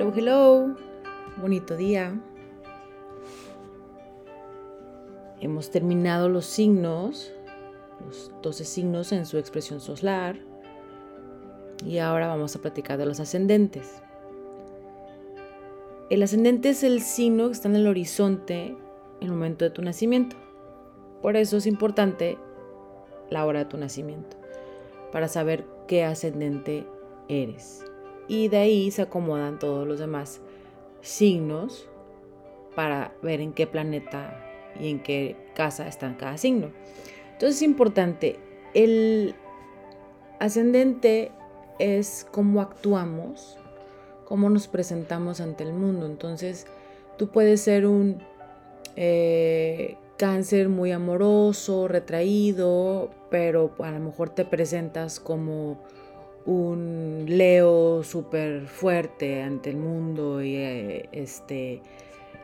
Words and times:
Hello, 0.00 0.14
hello. 0.16 0.76
Bonito 1.36 1.76
día. 1.76 2.18
Hemos 5.42 5.70
terminado 5.70 6.30
los 6.30 6.46
signos, 6.46 7.30
los 8.06 8.32
12 8.40 8.64
signos 8.64 9.12
en 9.12 9.26
su 9.26 9.36
expresión 9.36 9.78
solar. 9.78 10.38
Y 11.84 11.98
ahora 11.98 12.28
vamos 12.28 12.56
a 12.56 12.62
platicar 12.62 12.96
de 12.96 13.04
los 13.04 13.20
ascendentes. 13.20 14.00
El 16.08 16.22
ascendente 16.22 16.70
es 16.70 16.82
el 16.82 17.02
signo 17.02 17.48
que 17.48 17.52
está 17.52 17.68
en 17.68 17.76
el 17.76 17.86
horizonte 17.86 18.68
en 19.20 19.28
el 19.28 19.32
momento 19.32 19.66
de 19.66 19.70
tu 19.70 19.82
nacimiento. 19.82 20.34
Por 21.20 21.36
eso 21.36 21.58
es 21.58 21.66
importante 21.66 22.38
la 23.28 23.44
hora 23.44 23.58
de 23.58 23.64
tu 23.66 23.76
nacimiento, 23.76 24.38
para 25.12 25.28
saber 25.28 25.66
qué 25.86 26.04
ascendente 26.04 26.86
eres. 27.28 27.84
Y 28.30 28.46
de 28.46 28.58
ahí 28.58 28.92
se 28.92 29.02
acomodan 29.02 29.58
todos 29.58 29.88
los 29.88 29.98
demás 29.98 30.40
signos 31.00 31.88
para 32.76 33.12
ver 33.22 33.40
en 33.40 33.52
qué 33.52 33.66
planeta 33.66 34.40
y 34.78 34.88
en 34.88 35.02
qué 35.02 35.36
casa 35.56 35.88
está 35.88 36.16
cada 36.16 36.38
signo. 36.38 36.70
Entonces 37.32 37.56
es 37.56 37.62
importante, 37.62 38.38
el 38.72 39.34
ascendente 40.38 41.32
es 41.80 42.24
cómo 42.30 42.60
actuamos, 42.60 43.58
cómo 44.26 44.48
nos 44.48 44.68
presentamos 44.68 45.40
ante 45.40 45.64
el 45.64 45.72
mundo. 45.72 46.06
Entonces 46.06 46.68
tú 47.18 47.30
puedes 47.30 47.60
ser 47.60 47.84
un 47.84 48.22
eh, 48.94 49.96
cáncer 50.18 50.68
muy 50.68 50.92
amoroso, 50.92 51.88
retraído, 51.88 53.10
pero 53.28 53.72
a 53.80 53.90
lo 53.90 53.98
mejor 53.98 54.30
te 54.30 54.44
presentas 54.44 55.18
como 55.18 55.82
un 56.46 57.24
Leo 57.28 58.02
súper 58.02 58.66
fuerte 58.66 59.42
ante 59.42 59.70
el 59.70 59.76
mundo 59.76 60.42
y 60.42 60.56
eh, 60.56 61.08
este 61.12 61.82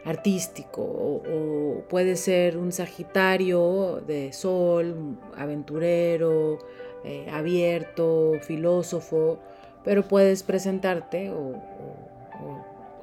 artístico 0.05 0.83
o, 0.83 1.83
puede 1.89 2.17
ser 2.17 2.57
un 2.57 2.73
Sagitario 2.73 4.03
de 4.07 4.33
Sol, 4.33 5.19
aventurero, 5.37 6.59
eh, 7.05 7.29
abierto, 7.33 8.35
filósofo, 8.43 9.39
pero 9.85 10.07
puedes 10.07 10.43
presentarte 10.43 11.31
o, 11.31 11.55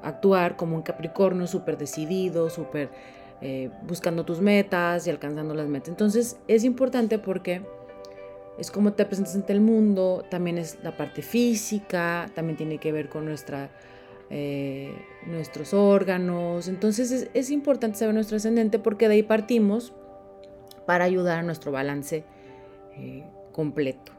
actuar 0.02 0.58
como 0.58 0.75
un 0.75 0.81
Capricornio 0.81 1.48
súper 1.48 1.78
decidido, 1.78 2.50
súper 2.50 2.90
eh, 3.42 3.70
buscando 3.88 4.25
tus 4.25 4.42
metas 4.42 5.08
y 5.08 5.09
alcanzando 5.09 5.53
las 5.53 5.68
metas. 5.68 5.90
Entonces 5.90 6.38
es 6.48 6.66
importante 6.66 7.20
porque 7.20 7.62
es 8.58 8.70
como 8.70 8.94
te 8.94 9.06
presentas 9.06 9.36
ante 9.36 9.54
el 9.54 9.62
mundo, 9.62 10.23
también 10.30 10.58
es 10.58 10.78
la 10.84 10.96
parte 10.96 11.22
física, 11.22 12.30
también 12.36 12.58
tiene 12.58 12.78
que 12.78 12.92
ver 12.92 13.09
con 13.09 13.26
nuestra, 13.26 13.72
eh, 14.30 14.94
nuestros 15.26 15.73
órganos. 15.73 16.68
Entonces 16.68 17.30
es, 17.34 17.50
importante 17.50 17.98
saber 17.98 18.14
nuestro 18.14 18.38
ascendente 18.38 18.78
porque 18.78 19.08
de 19.08 19.16
ahí 19.16 19.24
partimos 19.24 19.94
para 20.86 21.06
ayudar 21.06 21.40
a 21.40 21.44
nuestro 21.44 21.72
balance 21.72 22.26
eh, 22.96 23.24
completo. 23.52 24.12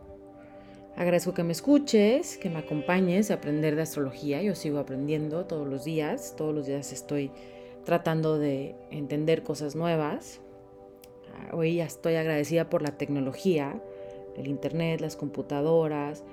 Agradezco 0.96 1.34
que 1.34 1.42
me 1.42 1.52
escuches, 1.52 2.36
que 2.36 2.50
me 2.50 2.58
acompañes 2.58 3.30
a 3.30 3.34
aprender 3.34 3.76
de 3.76 3.82
astrología. 3.82 4.42
Yo 4.42 4.54
sigo 4.54 4.78
aprendiendo 4.78 5.44
todos 5.44 5.66
los 5.66 5.84
días, 5.84 6.34
todos 6.36 6.54
los 6.54 6.66
días 6.66 6.92
estoy 6.92 7.30
tratando 7.84 8.38
de 8.38 8.74
entender 8.90 9.42
cosas 9.42 9.74
nuevas. 9.76 10.40
Hoy 11.52 11.76
ya 11.76 11.84
estoy 11.84 12.14
agradecida 12.14 12.70
por 12.70 12.82
la 12.82 12.96
tecnología 12.96 13.80
el 14.36 14.48
Internet, 14.48 15.00
las 15.00 15.16
computadoras, 15.16 16.24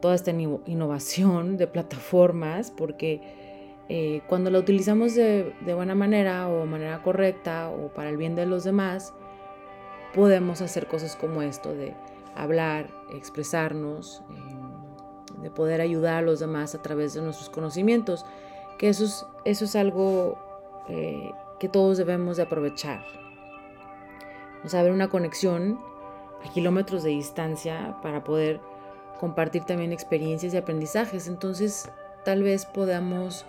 toda 0.00 0.14
esta 0.14 0.30
innovación 0.30 1.56
de 1.56 1.66
plataformas, 1.66 2.70
porque 2.70 3.20
eh, 3.88 4.20
cuando 4.28 4.50
la 4.50 4.58
utilizamos 4.58 5.14
de, 5.14 5.54
buena 5.74 5.94
manera 5.94 6.48
o 6.48 6.66
manera 6.66 7.02
correcta 7.02 7.70
o 7.70 7.88
para 7.88 8.10
el 8.10 8.16
bien 8.16 8.34
de 8.34 8.46
los 8.46 8.64
demás, 8.64 9.14
podemos 10.14 10.60
hacer 10.60 10.86
cosas 10.86 11.16
como 11.16 11.42
esto 11.42 11.74
de 11.74 11.94
hablar, 12.34 12.90
expresarnos, 13.12 14.22
eh, 14.30 15.42
de 15.42 15.50
poder 15.50 15.80
ayudar 15.80 16.16
a 16.16 16.22
los 16.22 16.40
demás 16.40 16.74
a 16.74 16.82
través 16.82 17.14
de 17.14 17.22
nuestros 17.22 17.50
conocimientos, 17.50 18.24
que 18.78 18.88
eso 18.88 19.04
es, 19.04 19.26
eso 19.44 19.64
es 19.64 19.74
algo 19.74 20.38
eh, 20.88 21.32
que 21.58 21.68
todos 21.68 21.98
debemos 21.98 22.36
de 22.36 22.44
aprovechar. 22.44 23.04
Sea, 24.66 24.80
haber 24.80 24.92
una 24.92 25.08
conexión 25.08 25.78
a 26.44 26.52
kilómetros 26.52 27.02
de 27.02 27.10
distancia 27.10 27.96
para 28.02 28.24
poder 28.24 28.60
compartir 29.18 29.64
también 29.64 29.92
experiencias 29.92 30.54
y 30.54 30.56
aprendizajes. 30.56 31.28
Entonces, 31.28 31.90
tal 32.24 32.42
vez 32.42 32.66
podamos 32.66 33.46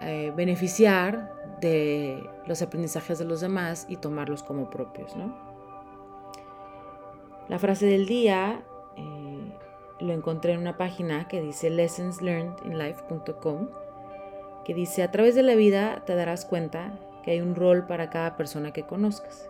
eh, 0.00 0.32
beneficiar 0.36 1.32
de 1.60 2.28
los 2.46 2.62
aprendizajes 2.62 3.18
de 3.18 3.24
los 3.24 3.40
demás 3.40 3.86
y 3.88 3.96
tomarlos 3.96 4.42
como 4.42 4.70
propios, 4.70 5.16
¿no? 5.16 5.34
La 7.48 7.58
frase 7.58 7.86
del 7.86 8.06
día 8.06 8.62
eh, 8.96 9.52
lo 10.00 10.12
encontré 10.12 10.52
en 10.52 10.60
una 10.60 10.76
página 10.76 11.26
que 11.28 11.40
dice 11.40 11.70
lessonslearnedinlife.com, 11.70 13.68
que 14.64 14.74
dice, 14.74 15.02
a 15.02 15.10
través 15.10 15.34
de 15.34 15.42
la 15.42 15.54
vida 15.54 16.02
te 16.04 16.14
darás 16.14 16.44
cuenta 16.44 16.92
que 17.24 17.32
hay 17.32 17.40
un 17.40 17.54
rol 17.54 17.86
para 17.86 18.10
cada 18.10 18.36
persona 18.36 18.72
que 18.72 18.84
conozcas. 18.84 19.48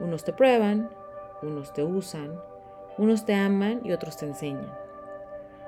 Unos 0.00 0.24
te 0.24 0.32
prueban, 0.32 0.90
unos 1.42 1.72
te 1.72 1.84
usan, 1.84 2.38
unos 2.98 3.24
te 3.24 3.34
aman 3.34 3.80
y 3.84 3.92
otros 3.92 4.16
te 4.16 4.26
enseñan. 4.26 4.72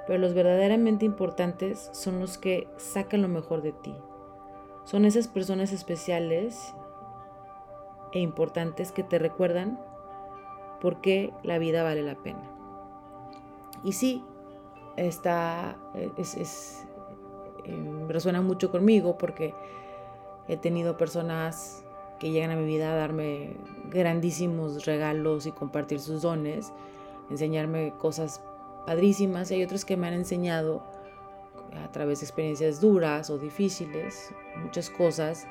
Pero 0.07 0.19
los 0.19 0.35
verdaderamente 0.35 1.05
importantes 1.05 1.89
son 1.93 2.21
los 2.21 2.39
que 2.39 2.69
sacan 2.77 3.23
lo 3.23 3.29
mejor 3.29 3.63
de 3.63 3.73
ti. 3.73 3.95
Son 4.85 5.05
esas 5.05 5.29
personas 5.29 5.73
especiales 5.73 6.75
e 8.13 8.19
importantes 8.19 8.93
que 8.93 9.05
te 9.05 9.19
recuerdan 9.19 9.81
por 10.81 11.01
qué 11.01 11.33
la 11.45 11.59
vida 11.59 11.83
vale 11.83 12.03
la 12.03 12.17
pena. 12.17 12.43
Y 13.85 13.93
sí, 13.93 14.25
está, 14.97 15.77
es, 16.17 16.85
eh, 17.65 18.05
resuena 18.09 18.43
mucho 18.43 18.71
conmigo 18.71 19.17
porque 19.19 19.55
he 20.49 20.57
tenido 20.57 20.97
personas 20.97 21.82
que 22.23 22.31
llegan 22.31 22.53
a 22.53 22.57
mi 22.57 22.65
vida 22.65 22.93
a 22.93 22.95
darme 22.95 23.57
grandísimos 23.91 24.87
regalos 24.87 25.45
y 25.47 25.51
compartir 25.51 25.99
sus 25.99 26.23
dones, 26.23 26.73
enseñarme 27.31 27.95
cosas 27.99 28.41
padrísimas 28.87 29.51
y 29.51 29.55
hay 29.55 29.65
otros 29.65 29.85
que 29.85 29.97
me 29.97 30.07
han 30.07 30.15
enseñado 30.15 30.85
a 31.85 31.91
través 31.91 32.21
de 32.21 32.27
experiencias 32.27 32.81
duras 32.81 33.29
o 33.29 33.39
difíciles, 33.39 34.33
muchas 34.63 34.89
cosas 34.89 35.49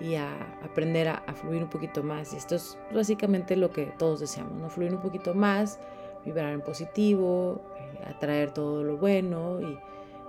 y 0.00 0.14
a 0.14 0.30
aprender 0.64 1.08
a, 1.08 1.20
fluir 1.34 1.62
un 1.62 1.68
poquito 1.68 2.02
más. 2.02 2.32
Y 2.32 2.38
esto 2.38 2.54
es 2.54 2.78
básicamente 2.90 3.54
lo 3.54 3.70
que 3.70 3.92
todos 3.98 4.20
deseamos, 4.20 4.54
¿no? 4.54 4.70
Fluir 4.70 4.94
un 4.94 5.02
poquito 5.02 5.34
más, 5.34 5.78
vibrar 6.24 6.54
en 6.54 6.62
positivo, 6.62 7.60
eh, 7.76 8.06
atraer 8.08 8.52
todo 8.52 8.82
lo 8.82 8.96
bueno 8.96 9.60
y 9.60 9.78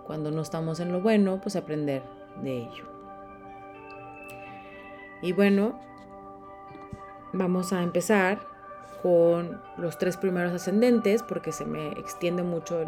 cuando 0.05 0.29
no 0.29 0.41
estamos 0.41 0.81
en 0.81 0.91
lo 0.91 0.99
bueno, 0.99 1.39
pues 1.41 1.55
aprender 1.55 2.03
de 2.43 2.63
ello. 2.63 2.98
Y 5.21 5.33
bueno, 5.33 5.79
vamos 7.33 7.73
a 7.73 7.83
empezar 7.83 8.39
con 9.01 9.61
los 9.77 9.97
tres 9.97 10.17
primeros 10.17 10.53
ascendentes 10.53 11.23
porque 11.23 11.51
se 11.51 11.65
me 11.65 11.89
extiende 11.91 12.43
mucho 12.43 12.81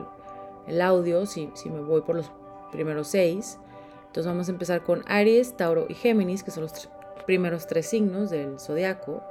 el, 0.67 0.81
audio 0.81 1.25
si, 1.25 1.49
si, 1.53 1.69
me 1.69 1.81
voy 1.81 2.01
por 2.01 2.15
los 2.15 2.31
primeros 2.71 3.07
seis. 3.07 3.59
Entonces 4.07 4.25
vamos 4.25 4.47
a 4.47 4.51
empezar 4.51 4.83
con 4.83 5.03
Aries, 5.07 5.55
Tauro 5.55 5.85
y 5.87 5.93
Géminis, 5.93 6.43
que 6.43 6.51
son 6.51 6.63
los 6.63 6.89
primeros 7.25 7.67
tres 7.67 7.87
signos 7.87 8.29
del 8.29 8.59
zodiaco. 8.59 9.23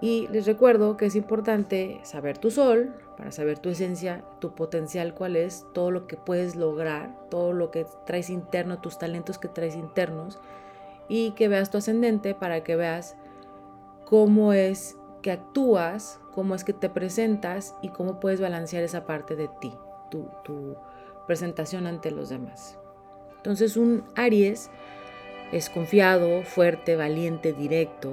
Y 0.00 0.28
les 0.28 0.46
recuerdo 0.46 0.96
que 0.96 1.06
es 1.06 1.16
importante 1.16 2.00
saber 2.02 2.38
tu 2.38 2.50
sol, 2.50 2.94
para 3.16 3.30
saber 3.30 3.58
tu 3.58 3.68
esencia, 3.68 4.24
tu 4.40 4.54
potencial, 4.54 5.14
cuál 5.14 5.36
es, 5.36 5.64
todo 5.72 5.90
lo 5.90 6.06
que 6.06 6.16
puedes 6.16 6.56
lograr, 6.56 7.14
todo 7.30 7.52
lo 7.52 7.70
que 7.70 7.86
traes 8.04 8.28
interno, 8.28 8.80
tus 8.80 8.98
talentos 8.98 9.38
que 9.38 9.48
traes 9.48 9.76
internos 9.76 10.40
y 11.08 11.32
que 11.32 11.48
veas 11.48 11.70
tu 11.70 11.78
ascendente 11.78 12.34
para 12.34 12.62
que 12.64 12.76
veas 12.76 13.16
cómo 14.04 14.52
es 14.52 14.96
que 15.22 15.32
actúas, 15.32 16.20
cómo 16.32 16.54
es 16.54 16.64
que 16.64 16.72
te 16.72 16.90
presentas 16.90 17.74
y 17.82 17.88
cómo 17.88 18.20
puedes 18.20 18.40
balancear 18.40 18.82
esa 18.82 19.06
parte 19.06 19.36
de 19.36 19.48
ti, 19.60 19.72
tu, 20.10 20.76
presentación 21.26 21.86
ante 21.86 22.10
los 22.10 22.28
demás. 22.28 22.78
Entonces 23.36 23.78
un 23.78 24.04
Aries 24.14 24.70
es 25.52 25.70
confiado, 25.70 26.42
fuerte, 26.42 26.96
valiente, 26.96 27.54
directo. 27.54 28.12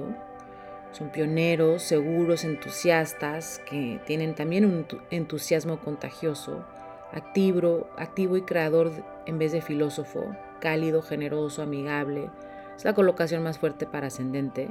Son 0.92 1.10
pioneros, 1.10 1.82
seguros, 1.82 2.44
entusiastas, 2.44 3.60
que 3.68 4.00
tienen 4.06 4.34
también 4.34 4.64
un 4.64 4.86
entusiasmo 5.10 5.78
contagioso, 5.80 6.64
activo, 7.12 7.88
activo 7.98 8.38
y 8.38 8.42
creador 8.42 8.90
en 9.26 9.38
vez 9.38 9.52
de 9.52 9.60
filósofo, 9.60 10.34
cálido, 10.60 11.02
generoso, 11.02 11.62
amigable, 11.62 12.30
es 12.76 12.84
la 12.84 12.94
colocación 12.94 13.42
más 13.42 13.58
fuerte 13.58 13.86
para 13.86 14.08
ascendente. 14.08 14.68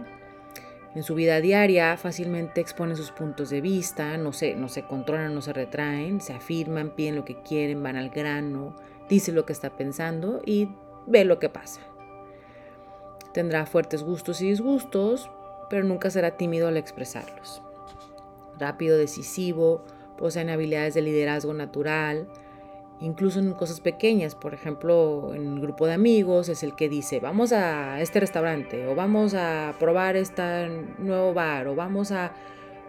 En 0.94 1.04
su 1.04 1.16
vida 1.16 1.40
diaria 1.40 1.96
fácilmente 1.96 2.60
exponen 2.60 2.98
sus 2.98 3.12
puntos 3.12 3.50
de 3.50 3.62
vista, 3.62 4.18
no 4.18 4.34
se, 4.34 4.56
no 4.56 4.68
se 4.68 4.84
controlan, 4.84 5.34
no 5.34 5.42
se 5.42 5.54
retraen, 5.54 6.20
se 6.20 6.34
afirman, 6.34 6.96
piden 6.96 7.16
lo 7.16 7.24
que 7.24 7.42
quieren, 7.42 7.82
van 7.82 7.96
al 7.96 8.10
grano, 8.10 8.76
dice 9.08 9.32
lo 9.32 9.46
que 9.46 9.54
está 9.54 9.70
pensando 9.70 10.42
y 10.46 10.70
ve 11.08 11.24
lo 11.24 11.40
que 11.40 11.50
pasa. 11.50 11.80
Tendrá 13.34 13.66
fuertes 13.66 14.04
gustos 14.04 14.42
y 14.42 14.50
disgustos, 14.50 15.30
pero 15.70 15.86
nunca 15.86 16.10
será 16.10 16.36
tímido 16.36 16.68
al 16.68 16.76
expresarlos. 16.76 17.62
Rápido, 18.60 18.98
decisivo, 18.98 19.86
poseen 20.18 20.50
habilidades 20.50 20.94
de 20.94 21.02
liderazgo 21.02 21.54
natural, 21.54 22.28
incluso 23.02 23.40
en 23.40 23.54
cosas 23.54 23.82
pequeñas, 23.82 24.36
por 24.36 24.54
ejemplo, 24.54 25.34
en 25.34 25.54
el 25.54 25.60
grupo 25.60 25.88
de 25.88 25.94
amigos 25.94 26.50
es 26.50 26.64
el 26.64 26.76
que 26.76 26.88
dice, 26.88 27.20
vamos 27.20 27.52
a 27.52 28.00
este 28.00 28.20
restaurante, 28.20 28.88
o 28.88 28.96
vamos 28.96 29.34
a 29.34 29.76
probar 29.80 30.16
este 30.16 30.70
nuevo 31.00 31.34
bar, 31.34 31.68
o 31.68 31.76
vamos 31.76 32.12
a 32.12 32.34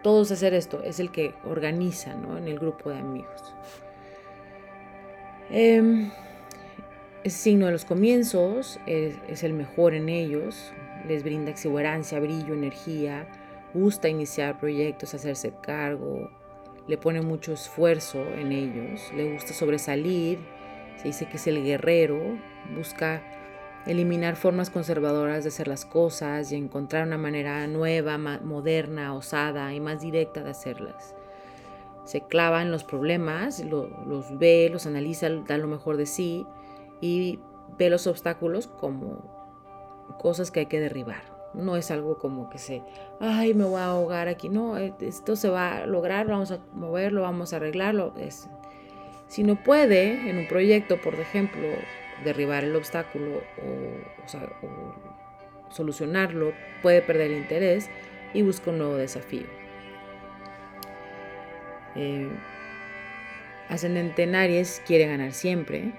todos 0.03 0.31
hacer 0.31 0.53
esto, 0.55 0.83
es 0.83 1.01
el 1.01 1.11
que 1.11 1.35
organiza 1.45 2.13
en 2.13 2.47
el 2.47 2.59
grupo 2.59 2.91
de 2.91 2.99
amigos. 2.99 3.55
Eh, 5.51 6.11
es 7.25 7.33
signo 7.33 7.67
de 7.67 7.73
los 7.73 7.85
comienzos, 7.85 8.81
es, 8.87 9.17
es 9.29 9.43
el 9.45 9.55
mejor 9.55 9.95
en 9.95 10.09
ellos, 10.09 10.73
les 11.09 11.23
brinda 11.23 11.51
exuberancia, 11.51 12.21
brillo, 12.21 12.53
energía, 12.53 13.27
gusta 13.73 14.09
iniciar 14.09 14.59
proyectos, 14.59 15.15
hacerse 15.15 15.53
cargo, 15.63 16.31
le 16.89 16.99
pone 16.99 17.23
mucho 17.23 17.53
esfuerzo 17.53 18.23
en 18.23 18.53
ellos, 18.53 19.13
le 19.15 19.33
gusta 19.33 19.55
sobresalir, 19.55 20.39
se 20.97 21.09
dice 21.09 21.27
que 21.29 21.37
es 21.37 21.47
el 21.47 21.63
guerrero, 21.63 22.21
busca 22.77 23.23
eliminar 23.87 24.37
formas 24.37 24.71
conservadoras 24.71 25.45
de 25.45 25.49
hacer 25.49 25.69
las 25.69 25.85
cosas 25.85 26.53
y 26.53 26.57
encontrar 26.57 27.07
una 27.07 27.19
manera 27.19 27.67
nueva, 27.67 28.19
moderna, 28.19 29.15
osada 29.15 29.75
y 29.75 29.81
más 29.81 30.01
directa 30.01 30.43
de 30.43 30.51
hacerlas. 30.51 31.15
Se 32.05 32.23
clava 32.23 32.63
en 32.63 32.71
los 32.71 32.85
problemas, 32.85 33.65
los 33.65 34.39
ve, 34.39 34.69
los 34.71 34.87
analiza, 34.87 35.29
da 35.31 35.57
lo 35.57 35.69
mejor 35.69 35.97
de 35.97 36.07
sí 36.07 36.47
y 37.01 37.39
ve 37.79 37.91
los 37.91 38.07
obstáculos 38.07 38.67
como 38.67 39.43
cosas 40.19 40.51
que 40.51 40.61
hay 40.61 40.67
que 40.67 40.81
derribar. 40.81 41.32
No 41.55 41.77
es 41.77 41.91
algo 41.91 42.19
como 42.19 42.49
que 42.49 42.59
se, 42.59 42.83
ay, 43.21 43.55
me 43.55 43.65
voy 43.65 43.81
a 43.81 43.87
ahogar 43.87 44.29
aquí. 44.29 44.49
No, 44.49 44.79
eh, 44.79 44.95
esto 45.01 45.37
se 45.37 45.49
va 45.49 45.79
a 45.79 45.87
lograr, 45.87 46.27
vamos 46.27 46.51
a 46.51 46.59
moverlo, 46.73 47.23
vamos 47.23 47.53
a 47.53 47.57
arreglarlo. 47.57 48.15
Es, 48.19 48.49
si 49.29 49.43
no 49.43 49.57
puede 49.63 50.29
en 50.29 50.39
un 50.39 50.49
proyecto, 50.49 51.01
por 51.01 51.15
ejemplo, 51.15 51.69
derribar 52.25 52.65
el 52.65 52.77
obstáculo 52.77 53.39
o, 53.39 54.33
solucionarlo, 55.71 56.53
puede 56.83 57.03
perder 57.03 57.31
el 57.31 57.39
interés 57.39 57.89
y 58.35 58.43
busca 58.43 58.71
un 58.71 58.79
nuevo 58.79 58.97
desafío. 58.97 59.47
Eh, 61.95 62.31
ascendente 63.69 64.23
en 64.23 64.35
Aries 64.35 64.83
quiere 64.87 65.07
ganar 65.07 65.33
siempre, 65.33 65.93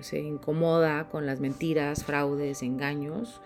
se 0.00 0.20
incomoda 0.20 1.08
con 1.08 1.26
las 1.26 1.40
mentiras, 1.40 2.04
fraudes, 2.04 2.62
engaños. 2.62 3.40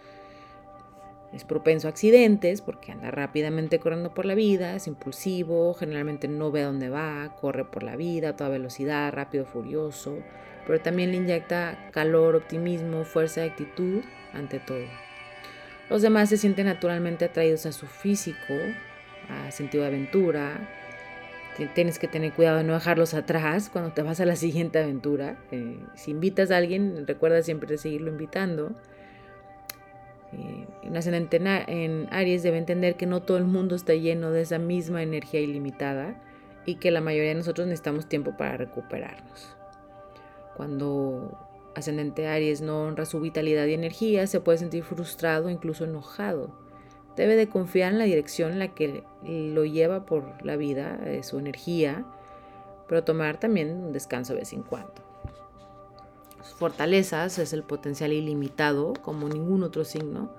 Es 1.32 1.44
propenso 1.44 1.86
a 1.88 1.90
accidentes 1.90 2.60
porque 2.60 2.92
anda 2.92 3.10
rápidamente 3.10 3.78
corriendo 3.78 4.12
por 4.12 4.26
la 4.26 4.34
vida, 4.34 4.76
es 4.76 4.86
impulsivo, 4.86 5.74
generalmente 5.74 6.28
no 6.28 6.50
ve 6.50 6.62
a 6.62 6.66
dónde 6.66 6.90
va, 6.90 7.34
corre 7.40 7.64
por 7.64 7.82
la 7.82 7.96
vida 7.96 8.30
a 8.30 8.36
toda 8.36 8.50
velocidad, 8.50 9.12
rápido, 9.12 9.46
furioso, 9.46 10.18
pero 10.66 10.80
también 10.80 11.10
le 11.10 11.16
inyecta 11.16 11.88
calor, 11.90 12.36
optimismo, 12.36 13.04
fuerza 13.04 13.44
y 13.44 13.48
actitud 13.48 14.02
ante 14.34 14.58
todo. 14.58 14.84
Los 15.88 16.02
demás 16.02 16.28
se 16.28 16.36
sienten 16.36 16.66
naturalmente 16.66 17.24
atraídos 17.24 17.66
a 17.66 17.72
su 17.72 17.86
físico, 17.86 18.54
a 19.28 19.50
sentido 19.50 19.84
de 19.84 19.88
aventura, 19.88 20.68
tienes 21.74 21.98
que 21.98 22.08
tener 22.08 22.32
cuidado 22.32 22.58
de 22.58 22.64
no 22.64 22.74
dejarlos 22.74 23.14
atrás 23.14 23.68
cuando 23.70 23.92
te 23.92 24.02
vas 24.02 24.20
a 24.20 24.26
la 24.26 24.36
siguiente 24.36 24.78
aventura. 24.78 25.36
Eh, 25.50 25.78
si 25.94 26.10
invitas 26.10 26.50
a 26.50 26.56
alguien, 26.56 27.06
recuerda 27.06 27.42
siempre 27.42 27.76
seguirlo 27.78 28.10
invitando. 28.10 28.72
Eh, 30.32 30.66
un 30.84 30.96
ascendente 30.96 31.36
en 31.36 32.08
Aries 32.10 32.42
debe 32.42 32.58
entender 32.58 32.96
que 32.96 33.06
no 33.06 33.22
todo 33.22 33.36
el 33.36 33.44
mundo 33.44 33.74
está 33.74 33.94
lleno 33.94 34.30
de 34.30 34.42
esa 34.42 34.58
misma 34.58 35.02
energía 35.02 35.40
ilimitada 35.40 36.20
y 36.64 36.76
que 36.76 36.90
la 36.90 37.00
mayoría 37.00 37.30
de 37.30 37.36
nosotros 37.36 37.66
necesitamos 37.66 38.08
tiempo 38.08 38.36
para 38.36 38.56
recuperarnos. 38.56 39.56
Cuando 40.56 41.38
ascendente 41.74 42.28
Aries 42.28 42.60
no 42.60 42.84
honra 42.84 43.04
su 43.04 43.20
vitalidad 43.20 43.66
y 43.66 43.74
energía, 43.74 44.26
se 44.26 44.40
puede 44.40 44.58
sentir 44.58 44.84
frustrado, 44.84 45.48
incluso 45.50 45.84
enojado 45.84 46.62
Debe 47.16 47.36
de 47.36 47.48
confiar 47.48 47.92
en 47.92 47.98
la 47.98 48.04
dirección 48.04 48.52
en 48.52 48.58
la 48.58 48.68
que 48.68 49.04
lo 49.22 49.64
lleva 49.64 50.06
por 50.06 50.44
la 50.44 50.56
vida, 50.56 50.98
eh, 51.04 51.22
su 51.22 51.38
energía, 51.38 52.06
pero 52.88 53.04
tomar 53.04 53.38
también 53.38 53.70
un 53.70 53.92
descanso 53.92 54.32
de 54.32 54.40
vez 54.40 54.52
en 54.54 54.62
cuando. 54.62 55.11
Fortalezas 56.42 57.38
es 57.38 57.52
el 57.52 57.62
potencial 57.62 58.12
ilimitado, 58.12 58.94
como 59.02 59.28
ningún 59.28 59.62
otro 59.62 59.84
signo. 59.84 60.30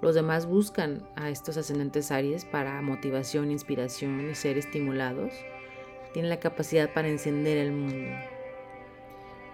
Los 0.00 0.14
demás 0.14 0.46
buscan 0.46 1.08
a 1.16 1.30
estos 1.30 1.56
ascendentes 1.56 2.10
Aries 2.10 2.44
para 2.44 2.80
motivación, 2.82 3.50
inspiración 3.50 4.30
y 4.30 4.34
ser 4.34 4.58
estimulados. 4.58 5.32
Tienen 6.12 6.28
la 6.28 6.40
capacidad 6.40 6.92
para 6.92 7.08
encender 7.08 7.56
el 7.56 7.72
mundo. 7.72 8.12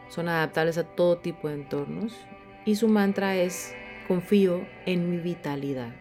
Son 0.09 0.29
adaptables 0.29 0.79
a 0.79 0.85
todo 0.85 1.19
tipo 1.19 1.49
de 1.49 1.55
entornos 1.55 2.15
y 2.65 2.77
su 2.77 2.89
mantra 2.89 3.37
es 3.37 3.75
confío 4.09 4.67
en 4.87 5.11
mi 5.11 5.19
vitalidad. 5.19 5.95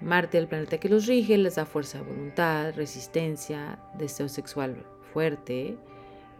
Marte, 0.00 0.36
el 0.38 0.48
planeta 0.48 0.78
que 0.78 0.88
los 0.88 1.06
rige, 1.06 1.38
les 1.38 1.54
da 1.54 1.64
fuerza 1.64 1.98
de 1.98 2.04
voluntad, 2.04 2.74
resistencia, 2.74 3.78
deseo 3.94 4.28
sexual 4.28 4.84
fuerte, 5.12 5.76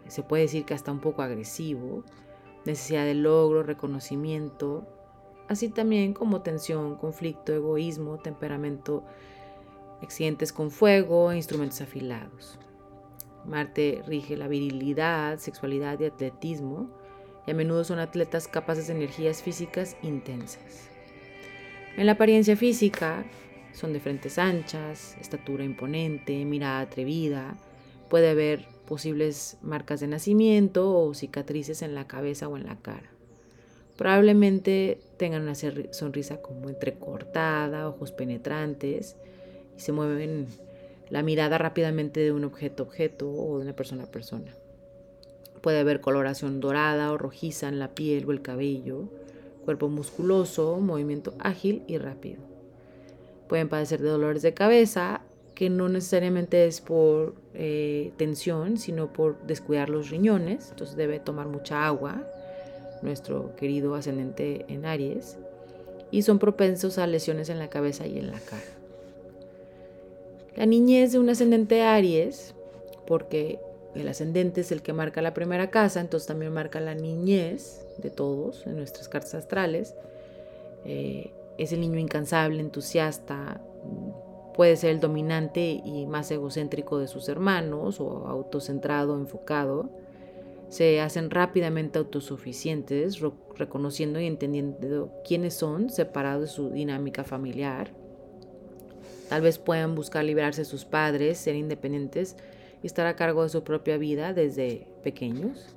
se 0.07 0.23
puede 0.23 0.43
decir 0.43 0.65
que 0.65 0.73
hasta 0.73 0.91
un 0.91 0.99
poco 0.99 1.21
agresivo, 1.21 2.03
necesidad 2.65 3.05
de 3.05 3.13
logro, 3.13 3.63
reconocimiento, 3.63 4.87
así 5.47 5.69
también 5.69 6.13
como 6.13 6.41
tensión, 6.41 6.95
conflicto, 6.95 7.53
egoísmo, 7.53 8.17
temperamento, 8.19 9.03
accidentes 10.01 10.51
con 10.53 10.71
fuego 10.71 11.33
instrumentos 11.33 11.81
afilados. 11.81 12.59
Marte 13.45 14.01
rige 14.07 14.37
la 14.37 14.47
virilidad, 14.47 15.37
sexualidad 15.37 15.99
y 15.99 16.05
atletismo, 16.05 16.89
y 17.45 17.51
a 17.51 17.53
menudo 17.53 17.83
son 17.83 17.99
atletas 17.99 18.47
capaces 18.47 18.87
de 18.87 18.93
energías 18.93 19.41
físicas 19.43 19.97
intensas. 20.01 20.89
En 21.97 22.05
la 22.05 22.13
apariencia 22.13 22.55
física, 22.55 23.25
son 23.73 23.91
de 23.91 23.99
frentes 23.99 24.37
anchas, 24.37 25.17
estatura 25.19 25.63
imponente, 25.63 26.45
mirada 26.45 26.81
atrevida. 26.81 27.55
Puede 28.09 28.29
haber 28.29 28.67
posibles 28.93 29.57
marcas 29.63 30.01
de 30.01 30.05
nacimiento 30.05 30.95
o 30.95 31.15
cicatrices 31.15 31.81
en 31.81 31.95
la 31.95 32.05
cabeza 32.05 32.47
o 32.47 32.57
en 32.57 32.67
la 32.67 32.75
cara. 32.75 33.09
Probablemente 33.97 34.99
tengan 35.17 35.41
una 35.41 35.55
sonrisa 35.55 36.43
como 36.43 36.69
entrecortada, 36.69 37.89
ojos 37.89 38.11
penetrantes 38.11 39.15
y 39.75 39.81
se 39.81 39.93
mueven 39.93 40.45
la 41.09 41.23
mirada 41.23 41.57
rápidamente 41.57 42.19
de 42.19 42.31
un 42.31 42.43
objeto 42.43 42.83
a 42.83 42.85
objeto 42.85 43.31
o 43.31 43.57
de 43.57 43.63
una 43.63 43.75
persona 43.75 44.03
a 44.03 44.11
persona. 44.11 44.53
Puede 45.61 45.79
haber 45.79 45.99
coloración 45.99 46.59
dorada 46.59 47.11
o 47.13 47.17
rojiza 47.17 47.69
en 47.69 47.79
la 47.79 47.95
piel 47.95 48.27
o 48.27 48.31
el 48.31 48.43
cabello, 48.43 49.05
cuerpo 49.65 49.89
musculoso, 49.89 50.77
movimiento 50.77 51.33
ágil 51.39 51.81
y 51.87 51.97
rápido. 51.97 52.43
Pueden 53.49 53.69
padecer 53.69 54.03
de 54.03 54.09
dolores 54.09 54.43
de 54.43 54.53
cabeza, 54.53 55.21
que 55.55 55.69
no 55.69 55.89
necesariamente 55.89 56.65
es 56.65 56.81
por 56.81 57.35
eh, 57.53 58.11
tensión, 58.17 58.77
sino 58.77 59.13
por 59.13 59.41
descuidar 59.45 59.89
los 59.89 60.09
riñones. 60.09 60.69
Entonces 60.71 60.95
debe 60.95 61.19
tomar 61.19 61.47
mucha 61.47 61.85
agua, 61.85 62.23
nuestro 63.01 63.55
querido 63.55 63.95
ascendente 63.95 64.65
en 64.67 64.85
Aries. 64.85 65.37
Y 66.11 66.23
son 66.23 66.39
propensos 66.39 66.97
a 66.97 67.07
lesiones 67.07 67.49
en 67.49 67.59
la 67.59 67.69
cabeza 67.69 68.07
y 68.07 68.17
en 68.17 68.31
la 68.31 68.39
cara. 68.39 68.61
La 70.55 70.65
niñez 70.65 71.11
de 71.11 71.19
un 71.19 71.29
ascendente 71.29 71.81
Aries, 71.81 72.53
porque 73.07 73.59
el 73.95 74.07
ascendente 74.07 74.61
es 74.61 74.71
el 74.71 74.81
que 74.81 74.93
marca 74.93 75.21
la 75.21 75.33
primera 75.33 75.69
casa, 75.69 75.99
entonces 75.99 76.27
también 76.27 76.53
marca 76.53 76.79
la 76.79 76.95
niñez 76.95 77.85
de 77.97 78.09
todos 78.09 78.65
en 78.67 78.75
nuestras 78.75 79.09
cartas 79.09 79.33
astrales. 79.35 79.95
Eh, 80.85 81.31
es 81.57 81.71
el 81.71 81.81
niño 81.81 81.99
incansable, 81.99 82.59
entusiasta, 82.59 83.61
puede 84.55 84.75
ser 84.77 84.91
el 84.91 84.99
dominante 84.99 85.81
y 85.83 86.05
más 86.05 86.29
egocéntrico 86.31 86.97
de 86.99 87.07
sus 87.07 87.27
hermanos 87.29 87.99
o 87.99 88.27
autocentrado, 88.27 89.17
enfocado. 89.17 89.89
Se 90.69 91.01
hacen 91.01 91.29
rápidamente 91.29 91.99
autosuficientes, 91.99 93.19
reconociendo 93.55 94.19
y 94.19 94.25
entendiendo 94.25 95.11
quiénes 95.27 95.53
son, 95.53 95.89
separados 95.89 96.41
de 96.41 96.47
su 96.47 96.69
dinámica 96.69 97.23
familiar. 97.23 97.91
Tal 99.29 99.41
vez 99.41 99.57
puedan 99.57 99.95
buscar 99.95 100.23
liberarse 100.23 100.61
de 100.61 100.65
sus 100.65 100.85
padres, 100.85 101.37
ser 101.37 101.55
independientes 101.55 102.35
y 102.81 102.87
estar 102.87 103.05
a 103.07 103.15
cargo 103.15 103.43
de 103.43 103.49
su 103.49 103.63
propia 103.63 103.97
vida 103.97 104.33
desde 104.33 104.87
pequeños. 105.03 105.75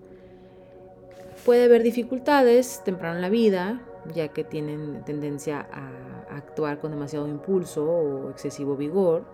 Puede 1.45 1.65
haber 1.65 1.83
dificultades 1.83 2.83
temprano 2.85 3.17
en 3.17 3.23
la 3.23 3.29
vida, 3.29 3.81
ya 4.15 4.29
que 4.29 4.45
tienen 4.45 5.05
tendencia 5.05 5.67
a 5.73 6.06
actuar 6.31 6.81
con 6.81 6.91
demasiado 6.91 7.29
impulso 7.29 7.85
o 7.85 8.31
excesivo 8.31 8.77
vigor. 8.77 9.25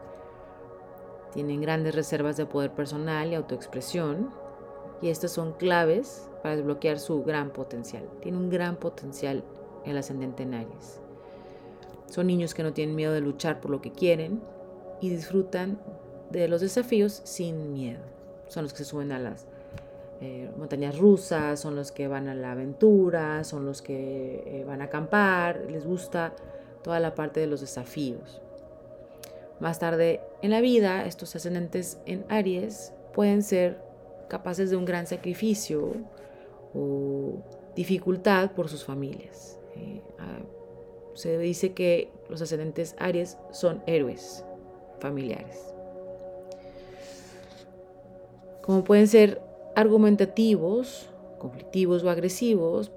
Tienen 1.32 1.60
grandes 1.60 1.94
reservas 1.94 2.36
de 2.36 2.46
poder 2.46 2.72
personal 2.72 3.30
y 3.30 3.34
autoexpresión. 3.34 4.30
y 5.00 5.08
estas 5.08 5.32
son 5.32 5.54
claves 5.54 6.30
para 6.42 6.54
desbloquear 6.54 7.00
su 7.00 7.24
gran 7.24 7.50
potencial. 7.50 8.08
Tiene 8.20 8.38
un 8.38 8.50
gran 8.50 8.76
potencial 8.76 9.42
el 9.84 9.96
ascendente 9.96 10.44
en 10.44 10.54
Aries. 10.54 11.00
Son 12.06 12.26
niños 12.26 12.54
que 12.54 12.62
no 12.62 12.72
tienen 12.72 12.94
miedo 12.94 13.12
de 13.12 13.20
luchar 13.20 13.60
por 13.60 13.70
lo 13.70 13.80
que 13.80 13.90
quieren 13.90 14.42
y 15.00 15.08
disfrutan 15.08 15.80
de 16.30 16.46
los 16.46 16.60
desafíos 16.60 17.20
sin 17.24 17.72
miedo. 17.72 18.02
Son 18.46 18.64
los 18.64 18.72
que 18.72 18.78
se 18.78 18.84
suben 18.84 19.12
a 19.12 19.18
las 19.18 19.46
eh, 20.20 20.50
montañas 20.56 20.98
rusas, 20.98 21.58
son 21.58 21.74
los 21.74 21.90
que 21.90 22.06
van 22.06 22.28
a 22.28 22.34
la 22.34 22.52
aventura, 22.52 23.42
son 23.44 23.64
los 23.64 23.82
que 23.82 24.42
eh, 24.46 24.64
van 24.64 24.80
a 24.82 24.84
acampar, 24.84 25.62
les 25.68 25.84
gusta 25.84 26.32
toda 26.82 27.00
la 27.00 27.14
parte 27.14 27.40
de 27.40 27.46
los 27.46 27.60
desafíos. 27.60 28.40
Más 29.60 29.78
tarde 29.78 30.20
en 30.42 30.50
la 30.50 30.60
vida, 30.60 31.06
estos 31.06 31.36
ascendentes 31.36 31.98
en 32.06 32.24
Aries 32.28 32.92
pueden 33.12 33.42
ser 33.42 33.80
capaces 34.28 34.70
de 34.70 34.76
un 34.76 34.84
gran 34.84 35.06
sacrificio 35.06 35.92
o 36.74 37.42
dificultad 37.76 38.52
por 38.52 38.68
sus 38.68 38.84
familias. 38.84 39.58
Eh, 39.76 40.02
se 41.14 41.38
dice 41.38 41.72
que 41.72 42.10
los 42.28 42.40
ascendentes 42.40 42.96
Aries 42.98 43.36
son 43.50 43.82
héroes 43.86 44.44
familiares. 44.98 45.72
Como 48.62 48.84
pueden 48.84 49.08
ser 49.08 49.40
argumentativos, 49.74 51.08
conflictivos 51.38 52.04
o 52.04 52.10
agresivos, 52.10 52.92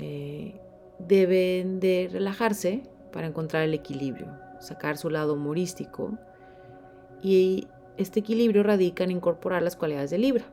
eh, 0.00 0.54
deben 0.98 1.80
de 1.80 2.08
relajarse 2.10 2.82
para 3.12 3.26
encontrar 3.26 3.62
el 3.62 3.74
equilibrio, 3.74 4.26
sacar 4.60 4.96
su 4.96 5.10
lado 5.10 5.34
humorístico 5.34 6.18
y 7.22 7.68
este 7.96 8.20
equilibrio 8.20 8.62
radica 8.62 9.04
en 9.04 9.12
incorporar 9.12 9.62
las 9.62 9.76
cualidades 9.76 10.10
de 10.10 10.18
Libra. 10.18 10.44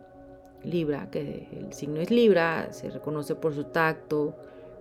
Libra, 0.64 1.10
que 1.10 1.48
el 1.52 1.74
signo 1.74 2.02
es 2.02 2.12
Libra, 2.12 2.72
se 2.74 2.90
reconoce 2.90 3.34
por 3.36 3.56
su 3.56 3.64
tacto, 3.64 4.36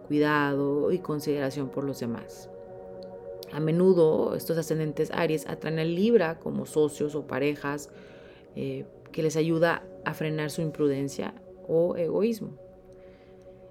cuidado 0.06 0.90
y 0.90 0.99
consideración 0.99 1.68
por 1.68 1.85
los 1.85 2.00
demás. 2.00 2.50
A 3.52 3.61
menudo 3.61 4.35
estos 4.35 4.58
ascendentes 4.58 5.11
Aries 5.12 5.47
atraen 5.47 5.78
a 5.78 5.85
Libra 5.85 6.38
como 6.38 6.66
socios 6.66 7.14
o 7.14 7.26
parejas 7.26 7.90
eh, 8.56 8.85
que 9.12 9.23
les 9.23 9.37
ayuda 9.37 9.85
a 10.04 10.14
frenar 10.14 10.50
su 10.50 10.61
imprudencia 10.61 11.35
o 11.66 11.97
egoísmo. 11.97 12.58